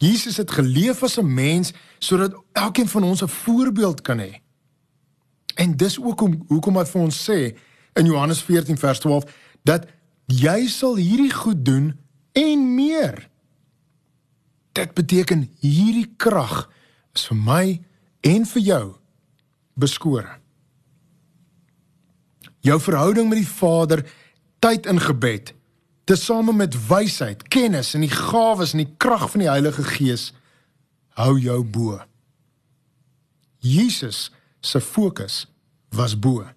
Jesus 0.00 0.36
het 0.36 0.50
geleef 0.50 1.02
as 1.02 1.18
'n 1.18 1.34
mens 1.34 1.72
sodat 1.98 2.42
elkeen 2.52 2.88
van 2.88 3.02
ons 3.02 3.22
'n 3.22 3.28
voorbeeld 3.28 4.00
kan 4.00 4.18
hê. 4.18 4.40
En 5.54 5.76
dis 5.76 6.00
ook 6.00 6.20
hoe 6.20 6.38
hoekom 6.46 6.76
hy 6.76 6.84
vir 6.84 7.00
ons 7.00 7.30
sê 7.30 7.56
in 7.92 8.04
Johannes 8.04 8.42
14 8.42 8.78
vers 8.78 8.98
12 8.98 9.24
dat 9.62 9.86
jy 10.26 10.66
sal 10.66 10.96
hierdie 10.96 11.32
goed 11.32 11.64
doen 11.64 11.98
en 12.32 12.74
meer. 12.74 13.28
Dit 14.72 14.94
beteken 14.94 15.50
hierdie 15.60 16.14
krag 16.16 16.70
is 17.12 17.26
vir 17.26 17.36
my 17.36 17.82
en 18.20 18.46
vir 18.46 18.62
jou 18.62 18.96
beskore. 19.74 20.38
Jou 22.60 22.80
verhouding 22.80 23.28
met 23.28 23.38
die 23.38 23.48
Vader, 23.48 24.04
tyd 24.58 24.86
in 24.86 25.00
gebed, 25.00 25.54
tesame 26.10 26.52
met 26.52 26.74
wysheid, 26.88 27.42
kennis 27.48 27.94
en 27.94 28.02
die 28.02 28.10
gawes 28.10 28.72
en 28.74 28.82
die 28.82 28.94
krag 28.98 29.28
van 29.30 29.44
die 29.44 29.50
Heilige 29.50 29.84
Gees 29.86 30.30
hou 31.14 31.36
jou 31.38 31.60
bo. 31.62 32.00
Jesus 33.62 34.30
se 34.60 34.80
fokus 34.82 35.44
was 35.94 36.16
bo. 36.18 36.48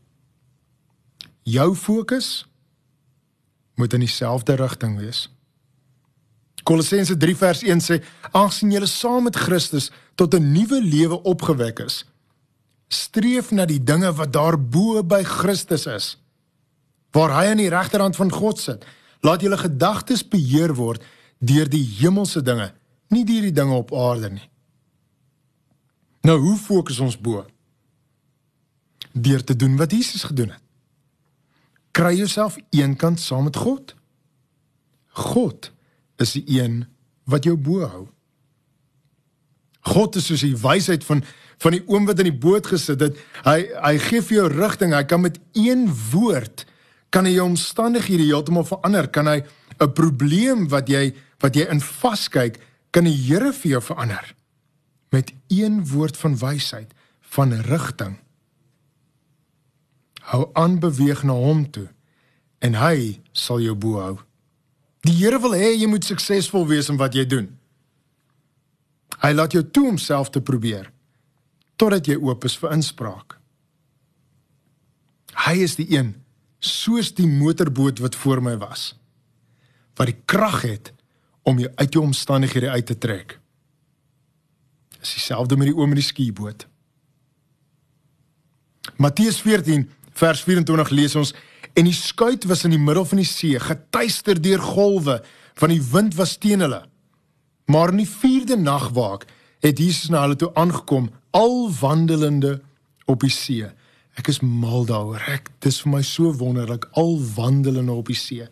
Jou 1.45 1.75
fokus 1.75 2.47
moet 3.75 3.93
in 3.93 4.05
dieselfde 4.05 4.55
rigting 4.57 4.97
wees. 4.97 5.27
Kolossense 6.63 7.17
3 7.19 7.35
vers 7.35 7.61
1 7.61 7.83
sê: 7.83 7.99
"Aangesien 8.31 8.71
julle 8.71 8.89
saam 8.89 9.23
met 9.23 9.35
Christus 9.35 9.91
tot 10.15 10.33
'n 10.33 10.51
nuwe 10.51 10.81
lewe 10.81 11.21
opgewek 11.21 11.79
is, 11.79 12.05
streef 12.87 13.51
na 13.51 13.65
die 13.65 13.83
dinge 13.83 14.13
wat 14.13 14.33
daar 14.33 14.57
bo 14.57 15.03
by 15.03 15.23
Christus 15.23 15.85
is, 15.85 16.17
waar 17.11 17.29
hy 17.29 17.49
aan 17.49 17.61
die 17.61 17.69
regterhand 17.69 18.15
van 18.15 18.31
God 18.31 18.59
sit." 18.59 18.85
Laat 19.23 19.43
julle 19.43 19.57
gedagtes 19.57 20.23
beheer 20.27 20.73
word 20.75 21.03
deur 21.43 21.69
die 21.71 21.83
hemelse 21.99 22.41
dinge, 22.43 22.71
nie 23.11 23.23
deur 23.27 23.47
die 23.47 23.55
dinge 23.55 23.75
op 23.75 23.93
aarde 23.95 24.29
nie. 24.35 24.49
Nou, 26.23 26.37
hoe 26.39 26.57
fokus 26.59 27.01
ons 27.03 27.17
bo? 27.19 27.43
Deur 29.11 29.43
te 29.43 29.55
doen 29.55 29.75
wat 29.79 29.91
Jesus 29.91 30.23
gedoen 30.23 30.53
het. 30.55 30.61
Kry 31.93 32.15
jouself 32.17 32.55
eenkant 32.73 33.19
saam 33.21 33.43
met 33.49 33.59
God. 33.59 33.93
God 35.13 35.69
is 36.17 36.33
die 36.39 36.45
een 36.57 36.83
wat 37.29 37.45
jou 37.45 37.53
bo 37.59 37.83
hou. 37.85 38.07
God 39.93 40.15
is 40.17 40.31
soos 40.31 40.45
die 40.45 40.57
wysheid 40.57 41.05
van 41.07 41.23
van 41.63 41.75
die 41.77 41.83
oom 41.87 42.07
wat 42.09 42.19
in 42.19 42.27
die 42.27 42.39
boot 42.43 42.65
gesit 42.67 42.99
het. 42.99 43.19
Hy 43.45 43.59
hy 43.85 43.93
gee 44.03 44.23
vir 44.25 44.35
jou 44.35 44.47
rigting. 44.51 44.91
Hy 44.91 45.03
kan 45.07 45.21
met 45.23 45.37
een 45.55 45.85
woord 46.11 46.65
kan 47.13 47.27
hy 47.29 47.35
jou 47.35 47.45
omstandighede 47.45 48.25
heeltemal 48.25 48.65
verander? 48.65 49.07
Kan 49.07 49.27
hy 49.29 49.43
'n 49.79 49.93
probleem 49.93 50.67
wat 50.69 50.89
jy 50.89 51.13
wat 51.39 51.55
jy 51.55 51.67
in 51.69 51.81
vaskyk, 51.81 52.59
kan 52.91 53.03
die 53.03 53.17
Here 53.27 53.53
vir 53.53 53.71
jou 53.71 53.81
verander 53.81 54.35
met 55.11 55.33
een 55.47 55.83
woord 55.85 56.17
van 56.17 56.37
wysheid, 56.37 56.93
van 57.21 57.53
rigting. 57.53 58.17
Hou 60.21 60.49
aan 60.53 60.79
beweeg 60.79 61.23
na 61.23 61.33
hom 61.33 61.65
toe 61.71 61.89
en 62.59 62.73
hy 62.73 63.21
sal 63.31 63.59
jou 63.59 63.75
bo 63.75 63.99
hou. 63.99 64.17
Die 65.03 65.13
Here 65.13 65.39
wil 65.39 65.51
hê 65.51 65.75
jy 65.75 65.87
moet 65.87 66.05
suksesvol 66.05 66.67
wees 66.67 66.89
in 66.89 66.97
wat 66.97 67.13
jy 67.13 67.25
doen. 67.25 67.51
Hy 69.19 69.31
laat 69.33 69.51
jou 69.51 69.63
toe 69.63 69.87
om 69.89 69.97
self 69.97 70.29
te 70.29 70.41
probeer 70.41 70.91
totdat 71.75 72.07
jy 72.07 72.15
oop 72.15 72.45
is 72.45 72.55
vir 72.55 72.71
inspraak. 72.71 73.37
Hy 75.45 75.57
is 75.65 75.75
die 75.75 75.89
een 75.97 76.22
soos 76.63 77.11
die 77.15 77.27
motorboot 77.27 77.99
wat 78.03 78.15
voor 78.15 78.41
my 78.43 78.57
was 78.61 78.93
wat 79.93 80.09
die 80.09 80.21
krag 80.25 80.63
het 80.65 80.93
om 81.45 81.59
jou 81.61 81.69
uit 81.75 81.93
jou 81.93 82.03
omstandighede 82.05 82.69
uit 82.69 82.85
te 82.85 82.97
trek. 82.97 83.35
Dis 84.99 85.17
dieselfde 85.19 85.57
met 85.59 85.69
die 85.69 85.75
oom 85.75 85.91
in 85.93 85.99
die 85.99 86.05
skieboot. 86.05 86.65
Matteus 88.97 89.41
14 89.43 89.85
vers 90.17 90.41
24 90.47 90.89
lees 90.95 91.15
ons 91.19 91.33
en 91.73 91.85
die 91.85 91.95
skuit 91.95 92.45
was 92.49 92.63
in 92.67 92.75
die 92.75 92.81
middel 92.81 93.05
van 93.05 93.21
die 93.21 93.27
see, 93.27 93.59
getuister 93.59 94.39
deur 94.41 94.61
golwe, 94.61 95.19
van 95.57 95.73
die 95.73 95.81
wind 95.91 96.17
was 96.17 96.35
teen 96.37 96.61
hulle. 96.65 96.83
Maar 97.69 97.93
in 97.93 98.03
die 98.03 98.09
4de 98.09 98.57
nagwaak 98.59 99.25
het 99.63 99.79
Jesus 99.79 100.11
na 100.11 100.21
hulle 100.25 100.37
toe 100.37 100.51
aangekom, 100.59 101.09
al 101.31 101.71
wandelende 101.79 102.59
op 103.09 103.23
die 103.23 103.33
see. 103.33 103.69
Ek 104.19 104.29
is 104.29 104.41
mal 104.41 104.85
daaroor. 104.85 105.21
Ek 105.33 105.49
dis 105.63 105.81
vir 105.83 105.91
my 105.95 106.01
so 106.05 106.33
wonderlik 106.37 106.85
al 106.99 107.17
wandelende 107.35 107.95
op 107.95 108.11
die 108.11 108.17
see. 108.17 108.45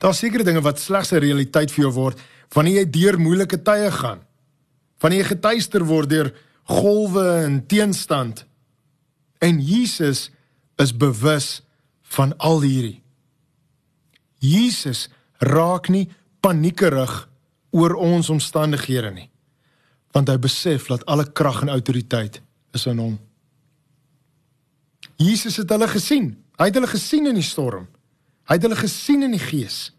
Daar's 0.00 0.20
sekere 0.24 0.44
dinge 0.44 0.62
wat 0.64 0.80
slegs 0.80 1.12
'n 1.12 1.20
realiteit 1.20 1.70
vir 1.70 1.84
jou 1.84 1.92
word 1.92 2.18
wanneer 2.54 2.84
jy 2.84 2.90
deur 2.90 3.18
moeilike 3.18 3.62
tye 3.62 3.90
gaan. 3.90 4.20
Wanneer 5.00 5.22
jy 5.22 5.28
getuister 5.28 5.84
word 5.84 6.08
deur 6.08 6.34
golwe 6.64 7.44
en 7.44 7.66
teenstand. 7.66 8.46
En 9.38 9.60
Jesus 9.60 10.30
is 10.76 10.96
bewus 10.96 11.62
van 12.02 12.36
al 12.38 12.60
hierdie. 12.60 13.02
Jesus 14.38 15.08
raak 15.38 15.88
nie 15.88 16.08
paniekerig 16.40 17.28
oor 17.70 17.94
ons 17.94 18.30
omstandighede 18.30 19.10
nie. 19.10 19.30
Want 20.12 20.28
hy 20.28 20.36
besef 20.38 20.86
dat 20.86 21.04
alle 21.10 21.26
krag 21.32 21.62
en 21.62 21.68
autoriteit 21.68 22.40
is 22.72 22.86
in 22.86 22.98
hom. 22.98 23.18
Jesus 25.16 25.56
het 25.56 25.70
hulle 25.70 25.88
gesien. 25.88 26.32
Hy 26.58 26.70
het 26.70 26.78
hulle 26.78 26.90
gesien 26.90 27.26
in 27.26 27.38
die 27.38 27.46
storm. 27.46 27.88
Hy 28.48 28.58
het 28.58 28.66
hulle 28.66 28.78
gesien 28.78 29.22
in 29.22 29.34
die 29.34 29.42
gees. 29.42 29.92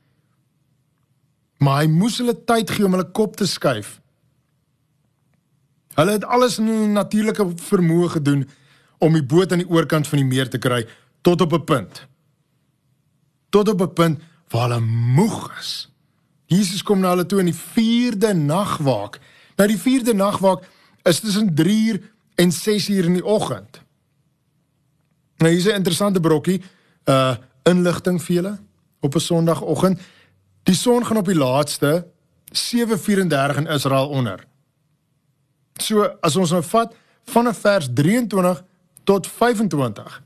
Maar 1.64 1.84
hy 1.84 1.88
moes 1.92 2.20
hulle 2.22 2.36
tyd 2.48 2.72
gee 2.72 2.86
om 2.86 2.96
hulle 2.96 3.12
kop 3.16 3.38
te 3.40 3.48
skuif. 3.48 4.00
Hulle 5.96 6.18
het 6.18 6.28
alles 6.28 6.60
in 6.60 6.68
hulle 6.68 6.92
natuurlike 6.92 7.48
vermoë 7.70 8.10
gedoen 8.18 8.44
om 9.04 9.16
die 9.16 9.24
boot 9.24 9.52
aan 9.52 9.64
die 9.64 9.72
oorkant 9.72 10.08
van 10.08 10.20
die 10.20 10.28
meer 10.28 10.50
te 10.52 10.60
kry 10.60 10.84
tot 11.24 11.42
op 11.42 11.54
'n 11.54 11.64
punt. 11.64 12.08
Tot 13.50 13.70
op 13.70 13.82
'n 13.82 13.94
punt 13.94 14.22
waar 14.50 14.70
hulle 14.70 14.82
moeg 15.16 15.52
is. 15.60 15.90
Jesus 16.46 16.84
kom 16.84 17.00
na 17.00 17.10
hulle 17.10 17.26
toe 17.26 17.40
in 17.40 17.46
die 17.46 17.62
4de 17.76 18.34
nagwaak. 18.34 19.20
Nou 19.56 19.68
die 19.68 19.80
4de 19.80 20.14
nagwaak 20.14 20.68
is 21.04 21.20
tussen 21.20 21.56
3 21.56 21.88
uur 21.88 22.02
en 22.36 22.52
6 22.52 22.90
uur 22.90 23.06
in 23.06 23.14
die 23.14 23.26
oggend. 23.26 23.85
Nou 25.46 25.58
hier's 25.58 25.70
'n 25.70 25.78
interessante 25.78 26.20
brokkie, 26.20 26.62
uh 27.06 27.36
inligting 27.64 28.22
vir 28.22 28.36
julle 28.36 28.60
op 29.00 29.16
'n 29.16 29.20
Sondagoggend. 29.20 30.00
Die 30.64 30.76
son 30.76 31.06
gaan 31.06 31.18
op 31.18 31.26
die 31.26 31.36
laaste 31.36 32.08
7:34 32.52 33.58
in 33.58 33.68
Israel 33.68 34.10
onder. 34.10 34.46
So 35.74 36.02
as 36.20 36.36
ons 36.36 36.50
nou 36.50 36.64
vat 36.64 36.96
vanaf 37.26 37.58
vers 37.58 37.88
23 37.94 38.64
tot 39.04 39.28
25 39.28 40.24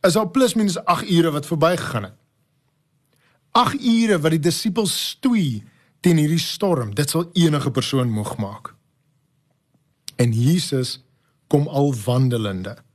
is 0.00 0.16
al 0.16 0.30
plus 0.30 0.54
minus 0.54 0.84
8 0.84 1.10
ure 1.10 1.30
wat 1.30 1.46
verbygegaan 1.46 2.02
het. 2.02 2.16
8 3.50 3.84
ure 3.84 4.20
wat 4.20 4.30
die 4.30 4.40
disippels 4.40 5.08
stoei 5.08 5.62
teen 6.00 6.16
hierdie 6.16 6.38
storm. 6.38 6.94
Dit 6.94 7.10
sal 7.10 7.30
enige 7.32 7.70
persoon 7.70 8.10
moeg 8.10 8.36
maak. 8.36 8.74
En 10.16 10.32
Jesus 10.32 11.04
kom 11.46 11.68
al 11.68 11.94
wandelende. 12.04 12.86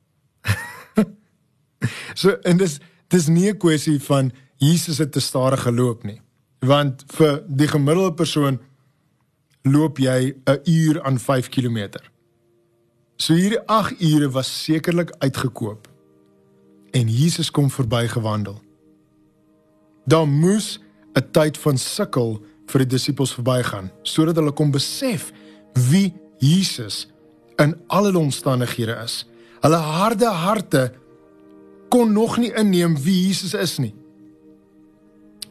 so 2.21 2.37
en 2.43 2.57
dis 2.57 2.79
dis 3.07 3.27
nie 3.27 3.49
'n 3.51 3.57
kwessie 3.57 3.99
van 4.01 4.31
Jesus 4.57 4.97
het 4.97 5.11
te 5.11 5.19
stadig 5.19 5.61
geloop 5.61 6.03
nie. 6.03 6.21
Want 6.59 7.03
vir 7.07 7.43
die 7.47 7.67
gemiddelde 7.67 8.13
persoon 8.13 8.59
loop 9.63 9.97
jy 9.97 10.35
'n 10.45 10.59
uur 10.63 11.03
aan 11.03 11.19
5 11.19 11.49
km. 11.49 11.99
So 13.15 13.33
hierdie 13.33 13.61
8 13.67 14.01
ure 14.01 14.29
was 14.29 14.63
sekerlik 14.63 15.13
uitgekoop. 15.19 15.87
En 16.91 17.09
Jesus 17.09 17.51
kom 17.51 17.71
verby 17.71 18.07
gewandel. 18.07 18.61
Daar 20.05 20.27
moes 20.27 20.79
'n 21.13 21.31
tyd 21.31 21.57
van 21.57 21.77
sukkel 21.77 22.41
vir 22.67 22.79
die 22.79 22.95
disippels 22.95 23.33
verbygaan 23.33 23.91
sodat 24.03 24.35
hulle 24.35 24.51
kon 24.51 24.71
besef 24.71 25.31
wie 25.89 26.13
Jesus 26.37 27.07
in 27.55 27.75
alle 27.87 28.17
omstandighede 28.17 28.95
is. 29.03 29.25
Hulle 29.61 29.75
harde 29.75 30.25
harte 30.25 30.93
kon 31.93 32.13
nog 32.13 32.39
nie 32.41 32.49
inneem 32.57 32.95
wie 32.97 33.27
Jesus 33.27 33.53
is 33.53 33.77
nie. 33.77 33.93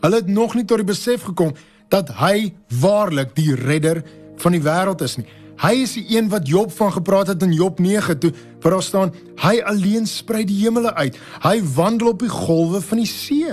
Hulle 0.02 0.18
het 0.18 0.30
nog 0.30 0.56
nie 0.58 0.64
tot 0.66 0.82
die 0.82 0.88
besef 0.88 1.28
gekom 1.28 1.52
dat 1.92 2.10
hy 2.18 2.50
waarlik 2.82 3.36
die 3.36 3.54
redder 3.54 4.02
van 4.42 4.56
die 4.56 4.62
wêreld 4.64 5.04
is 5.06 5.18
nie. 5.20 5.28
Hy 5.62 5.74
is 5.84 5.92
die 5.94 6.16
een 6.16 6.30
wat 6.32 6.48
Job 6.48 6.72
van 6.74 6.90
gepraat 6.96 7.30
het 7.30 7.44
in 7.46 7.52
Job 7.54 7.78
9 7.78 8.18
toe 8.18 8.32
waar 8.62 8.74
daar 8.74 8.82
staan 8.82 9.12
hy 9.44 9.60
alleen 9.68 10.08
sprei 10.10 10.42
die 10.48 10.58
hemele 10.64 10.94
uit. 10.94 11.18
Hy 11.44 11.60
wandel 11.76 12.14
op 12.14 12.24
die 12.24 12.32
golwe 12.32 12.80
van 12.82 13.02
die 13.02 13.10
see. 13.10 13.52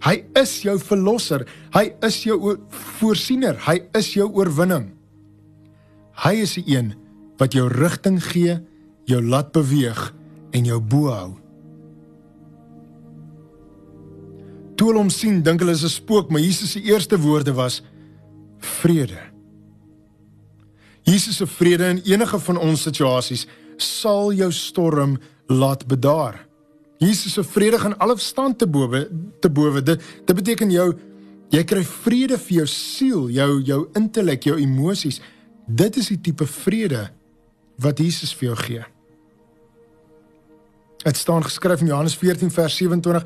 Hy 0.00 0.16
is 0.40 0.54
jou 0.64 0.78
verlosser. 0.80 1.44
Hy 1.76 1.90
is 2.06 2.22
jou 2.24 2.56
voorsiener. 3.00 3.60
Hy 3.66 3.82
is 3.98 4.14
jou 4.16 4.30
oorwinning. 4.32 4.88
Hy 6.24 6.34
is 6.46 6.56
die 6.56 6.64
een 6.72 6.94
wat 7.40 7.56
jou 7.56 7.68
rigting 7.72 8.20
gee, 8.20 8.58
jou 9.08 9.20
laat 9.24 9.52
beweeg 9.52 10.10
en 10.56 10.66
jou 10.68 10.80
bo 10.80 11.12
hou. 11.12 11.39
Toe 14.80 14.88
hulle 14.88 15.02
hom 15.02 15.12
sien, 15.12 15.42
dink 15.44 15.60
hulle 15.60 15.76
is 15.76 15.84
'n 15.84 15.92
spook, 15.92 16.30
maar 16.30 16.40
Jesus 16.40 16.72
se 16.72 16.80
eerste 16.80 17.18
woorde 17.18 17.52
was 17.52 17.82
vrede. 18.58 19.20
Jesus 21.04 21.36
se 21.36 21.46
vrede 21.46 21.84
in 21.84 22.00
enige 22.04 22.38
van 22.38 22.58
ons 22.58 22.82
situasies 22.82 23.46
sal 23.76 24.32
jou 24.32 24.52
storm 24.52 25.18
laat 25.46 25.86
bedaar. 25.86 26.46
Jesus 26.98 27.32
se 27.32 27.44
vrede 27.44 27.78
gaan 27.78 27.98
alle 27.98 28.16
verstand 28.16 28.58
te 28.58 28.66
bowe 28.66 29.08
te 29.40 29.50
bowe. 29.50 29.82
Dit 29.82 30.02
dit 30.24 30.36
beteken 30.36 30.70
jou 30.70 30.94
jy 31.50 31.64
kry 31.64 31.84
vrede 31.84 32.38
vir 32.38 32.56
jou 32.56 32.66
siel, 32.66 33.28
jou 33.30 33.62
jou 33.62 33.88
intellek, 33.94 34.44
jou 34.44 34.58
emosies. 34.58 35.20
Dit 35.66 35.96
is 35.96 36.08
die 36.08 36.20
tipe 36.20 36.46
vrede 36.46 37.10
wat 37.76 37.98
Jesus 37.98 38.34
vir 38.34 38.48
jou 38.48 38.56
gee. 38.56 38.84
Dit 41.04 41.16
staan 41.16 41.42
geskryf 41.42 41.80
in 41.80 41.86
Johannes 41.86 42.16
14 42.16 42.50
vers 42.50 42.76
27 42.76 43.24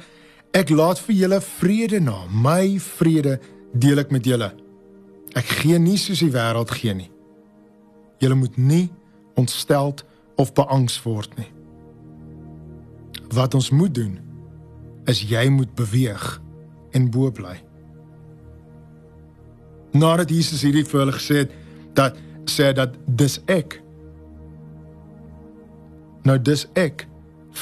Ek 0.55 0.71
laat 0.71 1.01
vir 1.03 1.17
julle 1.19 1.41
vrede 1.43 1.99
na, 2.01 2.21
my 2.31 2.77
vrede 2.79 3.41
deel 3.75 4.05
ek 4.05 4.13
met 4.15 4.27
julle. 4.29 4.53
Ek 5.35 5.49
gee 5.63 5.81
nie 5.83 5.99
soos 5.99 6.23
die 6.23 6.31
wêreld 6.31 6.71
gee 6.79 6.95
nie. 6.95 7.11
Julle 8.23 8.39
moet 8.39 8.55
nie 8.57 8.87
ontsteld 9.35 10.05
of 10.39 10.53
beangs 10.55 11.01
word 11.03 11.35
nie. 11.41 11.51
Wat 13.35 13.57
ons 13.59 13.73
moet 13.75 13.95
doen 13.95 14.15
is 15.11 15.25
jy 15.27 15.49
moet 15.51 15.75
beweeg 15.75 16.23
en 16.95 17.11
bo 17.11 17.35
bly. 17.35 17.57
Nadat 19.99 20.31
Jesus 20.31 20.63
hierdie 20.63 20.87
vir 20.87 21.03
hulle 21.03 21.17
gesê 21.19 21.43
het 21.43 21.59
dat 21.99 22.23
sê 22.51 22.71
dat 22.77 22.95
dis 23.07 23.41
ek 23.51 23.81
nou 26.25 26.39
dis 26.39 26.67
ek 26.79 27.09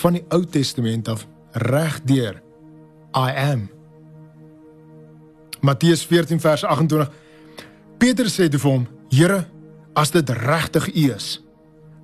van 0.02 0.18
die 0.18 0.24
Ou 0.35 0.44
Testament 0.44 1.09
af 1.09 1.24
regdeur 1.64 2.41
I 3.16 3.31
am. 3.53 3.70
Matteus 5.61 6.05
14 6.07 6.40
vers 6.40 6.64
28. 6.64 7.11
Petrus 7.98 8.35
sê 8.35 8.48
te 8.48 8.59
hom: 8.59 8.87
"Here, 9.09 9.46
as 9.94 10.11
dit 10.11 10.29
regtig 10.29 10.88
U 10.94 11.12
is, 11.14 11.42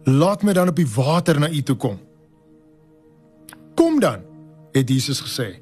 laat 0.04 0.42
my 0.42 0.52
dan 0.52 0.68
op 0.68 0.76
die 0.76 0.88
water 0.94 1.40
na 1.40 1.50
U 1.50 1.62
toe 1.62 1.76
kom." 1.76 1.98
"Kom 3.74 4.00
dan," 4.00 4.22
het 4.72 4.88
Jesus 4.88 5.20
gesê. 5.20 5.58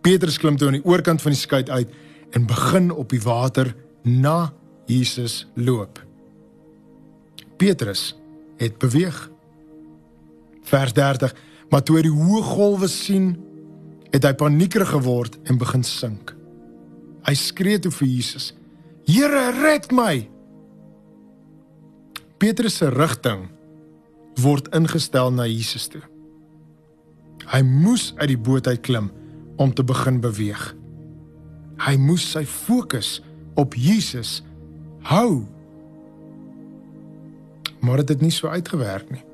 Petrus 0.00 0.38
klim 0.38 0.56
toe 0.56 0.68
aan 0.68 0.78
die 0.78 0.84
oorkant 0.84 1.22
van 1.22 1.32
die 1.32 1.40
skei 1.40 1.64
uit 1.64 1.90
en 2.30 2.46
begin 2.46 2.90
op 2.90 3.10
die 3.10 3.20
water 3.20 3.74
na 4.02 4.52
Jesus 4.86 5.46
loop. 5.54 6.04
Petrus 7.56 8.16
het 8.56 8.78
beweeg. 8.78 9.30
Vers 10.62 10.92
30: 10.92 11.34
Maar 11.70 11.82
toe 11.82 11.96
hy 11.96 12.02
die 12.02 12.14
hoë 12.14 12.42
golwe 12.42 12.88
sien, 12.88 13.45
het 14.16 14.24
hy 14.24 14.32
paniekerig 14.38 14.94
geword 14.94 15.36
en 15.44 15.60
begin 15.60 15.84
sink. 15.84 16.32
Hy 17.26 17.34
skree 17.36 17.78
toe 17.82 17.92
vir 17.92 18.08
Jesus: 18.08 18.54
"Here, 19.04 19.50
red 19.60 19.92
my!" 19.92 20.28
Petrus 22.38 22.76
se 22.80 22.88
rigting 22.92 23.48
word 24.40 24.68
ingestel 24.76 25.32
na 25.32 25.46
Jesus 25.48 25.88
toe. 25.88 26.02
Hy 27.46 27.62
moes 27.62 28.12
uit 28.16 28.28
die 28.28 28.40
boot 28.40 28.66
uit 28.66 28.80
klim 28.84 29.10
om 29.56 29.72
te 29.72 29.84
begin 29.84 30.20
beweeg. 30.20 30.74
Hy 31.80 31.96
moes 32.00 32.24
sy 32.32 32.44
fokus 32.44 33.20
op 33.56 33.74
Jesus 33.74 34.42
hou. 35.08 35.44
Maar 37.80 38.02
dit 38.02 38.16
het 38.16 38.24
nie 38.24 38.32
so 38.34 38.48
uitgewerk 38.48 39.10
nie. 39.10 39.24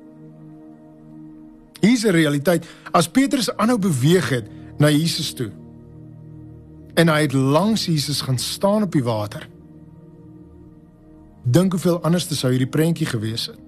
Hier 1.81 1.93
is 1.93 2.05
'n 2.05 2.15
realiteit. 2.15 2.65
As 2.91 3.09
Petrus 3.09 3.51
aanhou 3.57 3.79
beweeg 3.79 4.29
het, 4.29 4.47
na 4.77 4.89
Jesus 4.89 5.33
toe. 5.33 5.51
En 6.93 7.09
hy 7.09 7.21
het 7.21 7.33
langs 7.33 7.85
Jesus 7.85 8.21
gaan 8.21 8.37
staan 8.37 8.83
op 8.83 8.91
die 8.91 9.03
water. 9.03 9.49
Dink 11.43 11.71
hoeveel 11.71 12.01
anders 12.01 12.29
sou 12.29 12.51
hierdie 12.51 12.69
prentjie 12.69 13.07
gewees 13.07 13.49
het. 13.51 13.59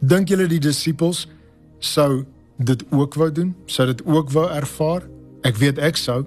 Dink 0.00 0.28
julle 0.28 0.46
die 0.46 0.60
disippels 0.60 1.26
sou 1.78 2.24
dit 2.56 2.84
ook 2.92 3.14
wou 3.14 3.32
doen? 3.32 3.54
Sou 3.66 3.86
dit 3.86 4.04
ook 4.04 4.30
wou 4.30 4.46
ervaar? 4.50 5.08
Ek 5.42 5.56
weet 5.56 5.78
ek 5.78 5.96
sou 5.96 6.24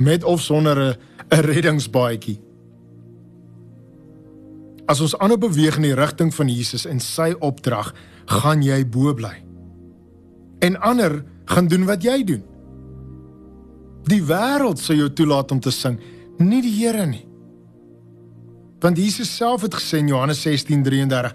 met 0.00 0.24
of 0.24 0.40
sonder 0.40 0.78
'n 0.78 0.96
'n 1.30 1.44
reddingsbaadjie. 1.44 2.40
As 4.86 5.00
ons 5.00 5.18
aanhou 5.18 5.38
beweeg 5.38 5.76
in 5.76 5.82
die 5.82 5.94
rigting 5.94 6.34
van 6.34 6.48
Jesus 6.48 6.86
en 6.86 7.00
sy 7.00 7.34
opdrag, 7.38 7.94
gaan 8.26 8.62
jy 8.62 8.88
bo 8.88 9.14
bly. 9.14 9.44
En 10.58 10.80
ander 10.80 11.24
gaan 11.50 11.68
doen 11.68 11.86
wat 11.88 12.04
jy 12.06 12.20
doen. 12.26 12.42
Die 14.10 14.22
wêreld 14.24 14.80
sal 14.80 15.00
jou 15.00 15.10
toelaat 15.12 15.52
om 15.54 15.60
te 15.60 15.72
sing, 15.74 15.98
nie 16.38 16.62
die 16.64 16.72
Here 16.78 17.06
nie. 17.06 17.26
Want 18.80 18.98
Jesus 18.98 19.28
self 19.36 19.66
het 19.66 19.76
gesê 19.76 20.00
in 20.00 20.08
Johannes 20.08 20.40
16:33, 20.46 21.34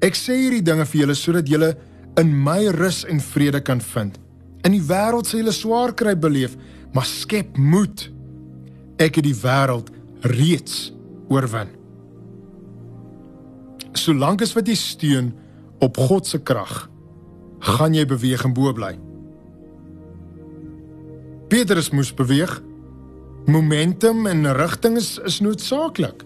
ek 0.00 0.16
sê 0.16 0.36
hierdie 0.38 0.64
dinge 0.64 0.86
vir 0.86 1.00
julle 1.00 1.14
sodat 1.14 1.48
julle 1.48 1.74
in 2.16 2.32
my 2.32 2.68
rus 2.72 3.04
en 3.04 3.20
vrede 3.20 3.60
kan 3.60 3.80
vind. 3.80 4.18
In 4.64 4.72
die 4.72 4.82
wêreld 4.82 5.26
sal 5.26 5.40
julle 5.40 5.52
swaar 5.52 5.92
kry 5.94 6.16
beleef, 6.16 6.56
maar 6.94 7.04
skep 7.04 7.58
moed. 7.58 8.10
Ek 8.98 9.16
het 9.16 9.24
die 9.24 9.36
wêreld 9.36 9.90
reeds 10.22 10.92
oorwin. 11.28 11.68
Solank 13.92 14.42
as 14.42 14.54
wat 14.56 14.68
jy 14.68 14.74
steun 14.74 15.34
op 15.80 15.96
God 15.96 16.26
se 16.26 16.38
krag, 16.38 16.88
gaan 17.60 17.94
jy 17.94 18.06
beweeg 18.06 18.44
en 18.44 18.54
bo 18.54 18.72
bly. 18.72 19.05
Petrus 21.48 21.90
moes 21.90 22.14
beweeg. 22.14 22.62
Momentum 23.46 24.26
en 24.26 24.52
rigting 24.58 24.96
is, 24.96 25.18
is 25.24 25.40
noodsaaklik. 25.40 26.24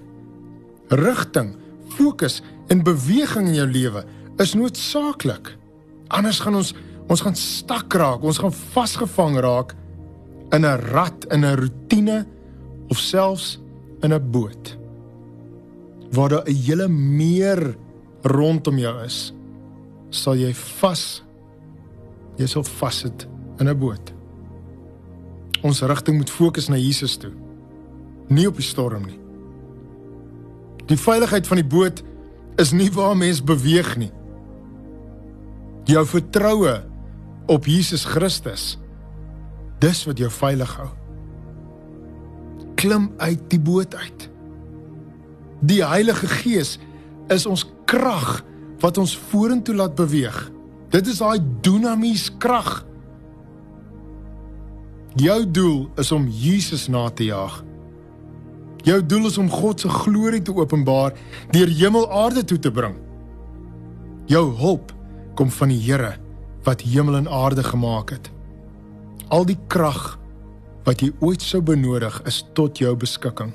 Rigting, 0.89 1.55
fokus 1.97 2.41
en 2.73 2.83
beweging 2.83 3.51
in 3.51 3.59
jou 3.59 3.67
lewe 3.69 4.05
is 4.41 4.55
noodsaaklik. 4.57 5.53
Anders 6.09 6.41
gaan 6.41 6.57
ons 6.61 6.73
ons 7.11 7.23
gaan 7.27 7.35
stak 7.35 7.91
raak, 7.99 8.23
ons 8.23 8.39
gaan 8.39 8.53
vasgevang 8.55 9.41
raak 9.43 9.75
in 10.55 10.63
'n 10.65 10.79
rat, 10.95 11.27
in 11.35 11.45
'n 11.45 11.57
rotine 11.59 12.27
of 12.89 12.99
selfs 12.99 13.59
in 14.03 14.13
'n 14.15 14.31
boot. 14.31 14.79
Waar 16.13 16.29
daar 16.29 16.47
'n 16.47 16.55
hele 16.55 16.89
meer 16.89 17.77
rondom 18.23 18.79
jou 18.79 19.05
is, 19.05 19.35
sal 20.11 20.37
jy 20.37 20.55
vas 20.55 21.23
jy 22.37 22.47
sal 22.47 22.63
vassit 22.63 23.27
in 23.59 23.69
'n 23.69 23.79
boot. 23.79 24.20
Ons 25.67 25.83
rigting 25.83 26.17
moet 26.17 26.31
fokus 26.31 26.69
na 26.69 26.79
Jesus 26.81 27.17
toe. 27.21 27.33
Nie 28.29 28.47
op 28.49 28.57
die 28.61 28.67
storm 28.67 29.07
nie. 29.09 29.19
Die 30.91 30.99
veiligheid 30.99 31.47
van 31.47 31.61
die 31.61 31.67
boot 31.67 32.03
is 32.61 32.73
nie 32.73 32.91
waar 32.95 33.17
mens 33.17 33.43
beweeg 33.45 33.97
nie. 34.01 34.11
Jou 35.91 36.05
vertroue 36.07 36.81
op 37.51 37.67
Jesus 37.67 38.05
Christus 38.05 38.77
dis 39.81 40.03
wat 40.05 40.21
jou 40.21 40.29
veilig 40.33 40.73
hou. 40.77 40.91
Klim 42.81 43.11
uit 43.21 43.47
die 43.53 43.61
boot 43.61 43.95
uit. 43.97 44.27
Die 45.61 45.81
Heilige 45.85 46.29
Gees 46.41 46.79
is 47.33 47.47
ons 47.49 47.67
krag 47.89 48.41
wat 48.81 49.01
ons 49.01 49.17
vorentoe 49.31 49.75
laat 49.77 49.97
beweeg. 49.97 50.37
Dit 50.93 51.09
is 51.09 51.21
daai 51.21 51.41
dunamies 51.65 52.29
krag. 52.41 52.81
Jou 55.19 55.51
doel 55.51 55.89
is 55.99 56.13
om 56.13 56.29
Jesus 56.29 56.87
na 56.87 57.09
te 57.11 57.25
jaag. 57.25 57.65
Jou 58.87 59.07
doel 59.07 59.27
is 59.27 59.39
om 59.39 59.51
God 59.51 59.81
se 59.81 59.89
glorie 59.89 60.43
te 60.43 60.55
openbaar 60.55 61.17
deur 61.51 61.69
hemel 61.69 62.07
aarde 62.13 62.45
toe 62.45 62.59
te 62.59 62.71
bring. 62.71 62.95
Jou 64.31 64.45
hulp 64.57 64.93
kom 65.35 65.51
van 65.51 65.73
die 65.73 65.81
Here 65.83 66.15
wat 66.63 66.85
hemel 66.87 67.17
en 67.17 67.29
aarde 67.29 67.65
gemaak 67.65 68.11
het. 68.11 68.31
Al 69.29 69.45
die 69.49 69.59
krag 69.67 70.19
wat 70.87 71.03
jy 71.03 71.11
ooit 71.19 71.43
sou 71.43 71.63
benodig 71.63 72.21
is 72.29 72.45
tot 72.55 72.79
jou 72.79 72.95
beskikking. 72.97 73.51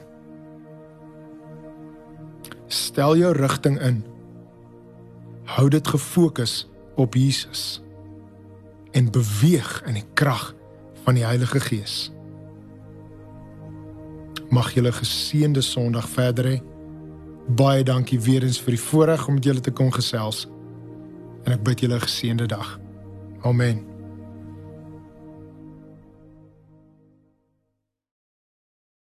Stel 2.68 3.15
jou 3.15 3.32
rigting 3.38 3.80
in. 3.80 4.04
Hou 5.56 5.70
dit 5.70 5.88
gefokus 5.88 6.65
op 7.00 7.15
Jesus 7.15 7.80
en 8.91 9.08
beweeg 9.12 9.84
in 9.88 10.02
die 10.02 10.08
krag 10.13 10.55
van 11.06 11.18
die 11.18 11.26
Heilige 11.26 11.60
Gees. 11.60 12.12
Mag 14.50 14.74
julle 14.74 14.91
geseënde 14.91 15.62
Sondag 15.62 16.10
verder 16.10 16.46
hê. 16.50 16.58
Baie 17.48 17.84
dankie 17.86 18.20
weer 18.20 18.44
eens 18.44 18.60
vir 18.62 18.74
die 18.74 18.82
voorreg 18.82 19.28
om 19.28 19.38
met 19.38 19.46
julle 19.46 19.62
te 19.62 19.72
kon 19.72 19.94
gesels. 19.94 20.46
En 21.46 21.54
ek 21.54 21.63
bid 21.63 21.86
julle 21.86 21.96
'n 22.02 22.08
geseënde 22.10 22.48
dag. 22.48 22.80
Amen. 23.41 23.95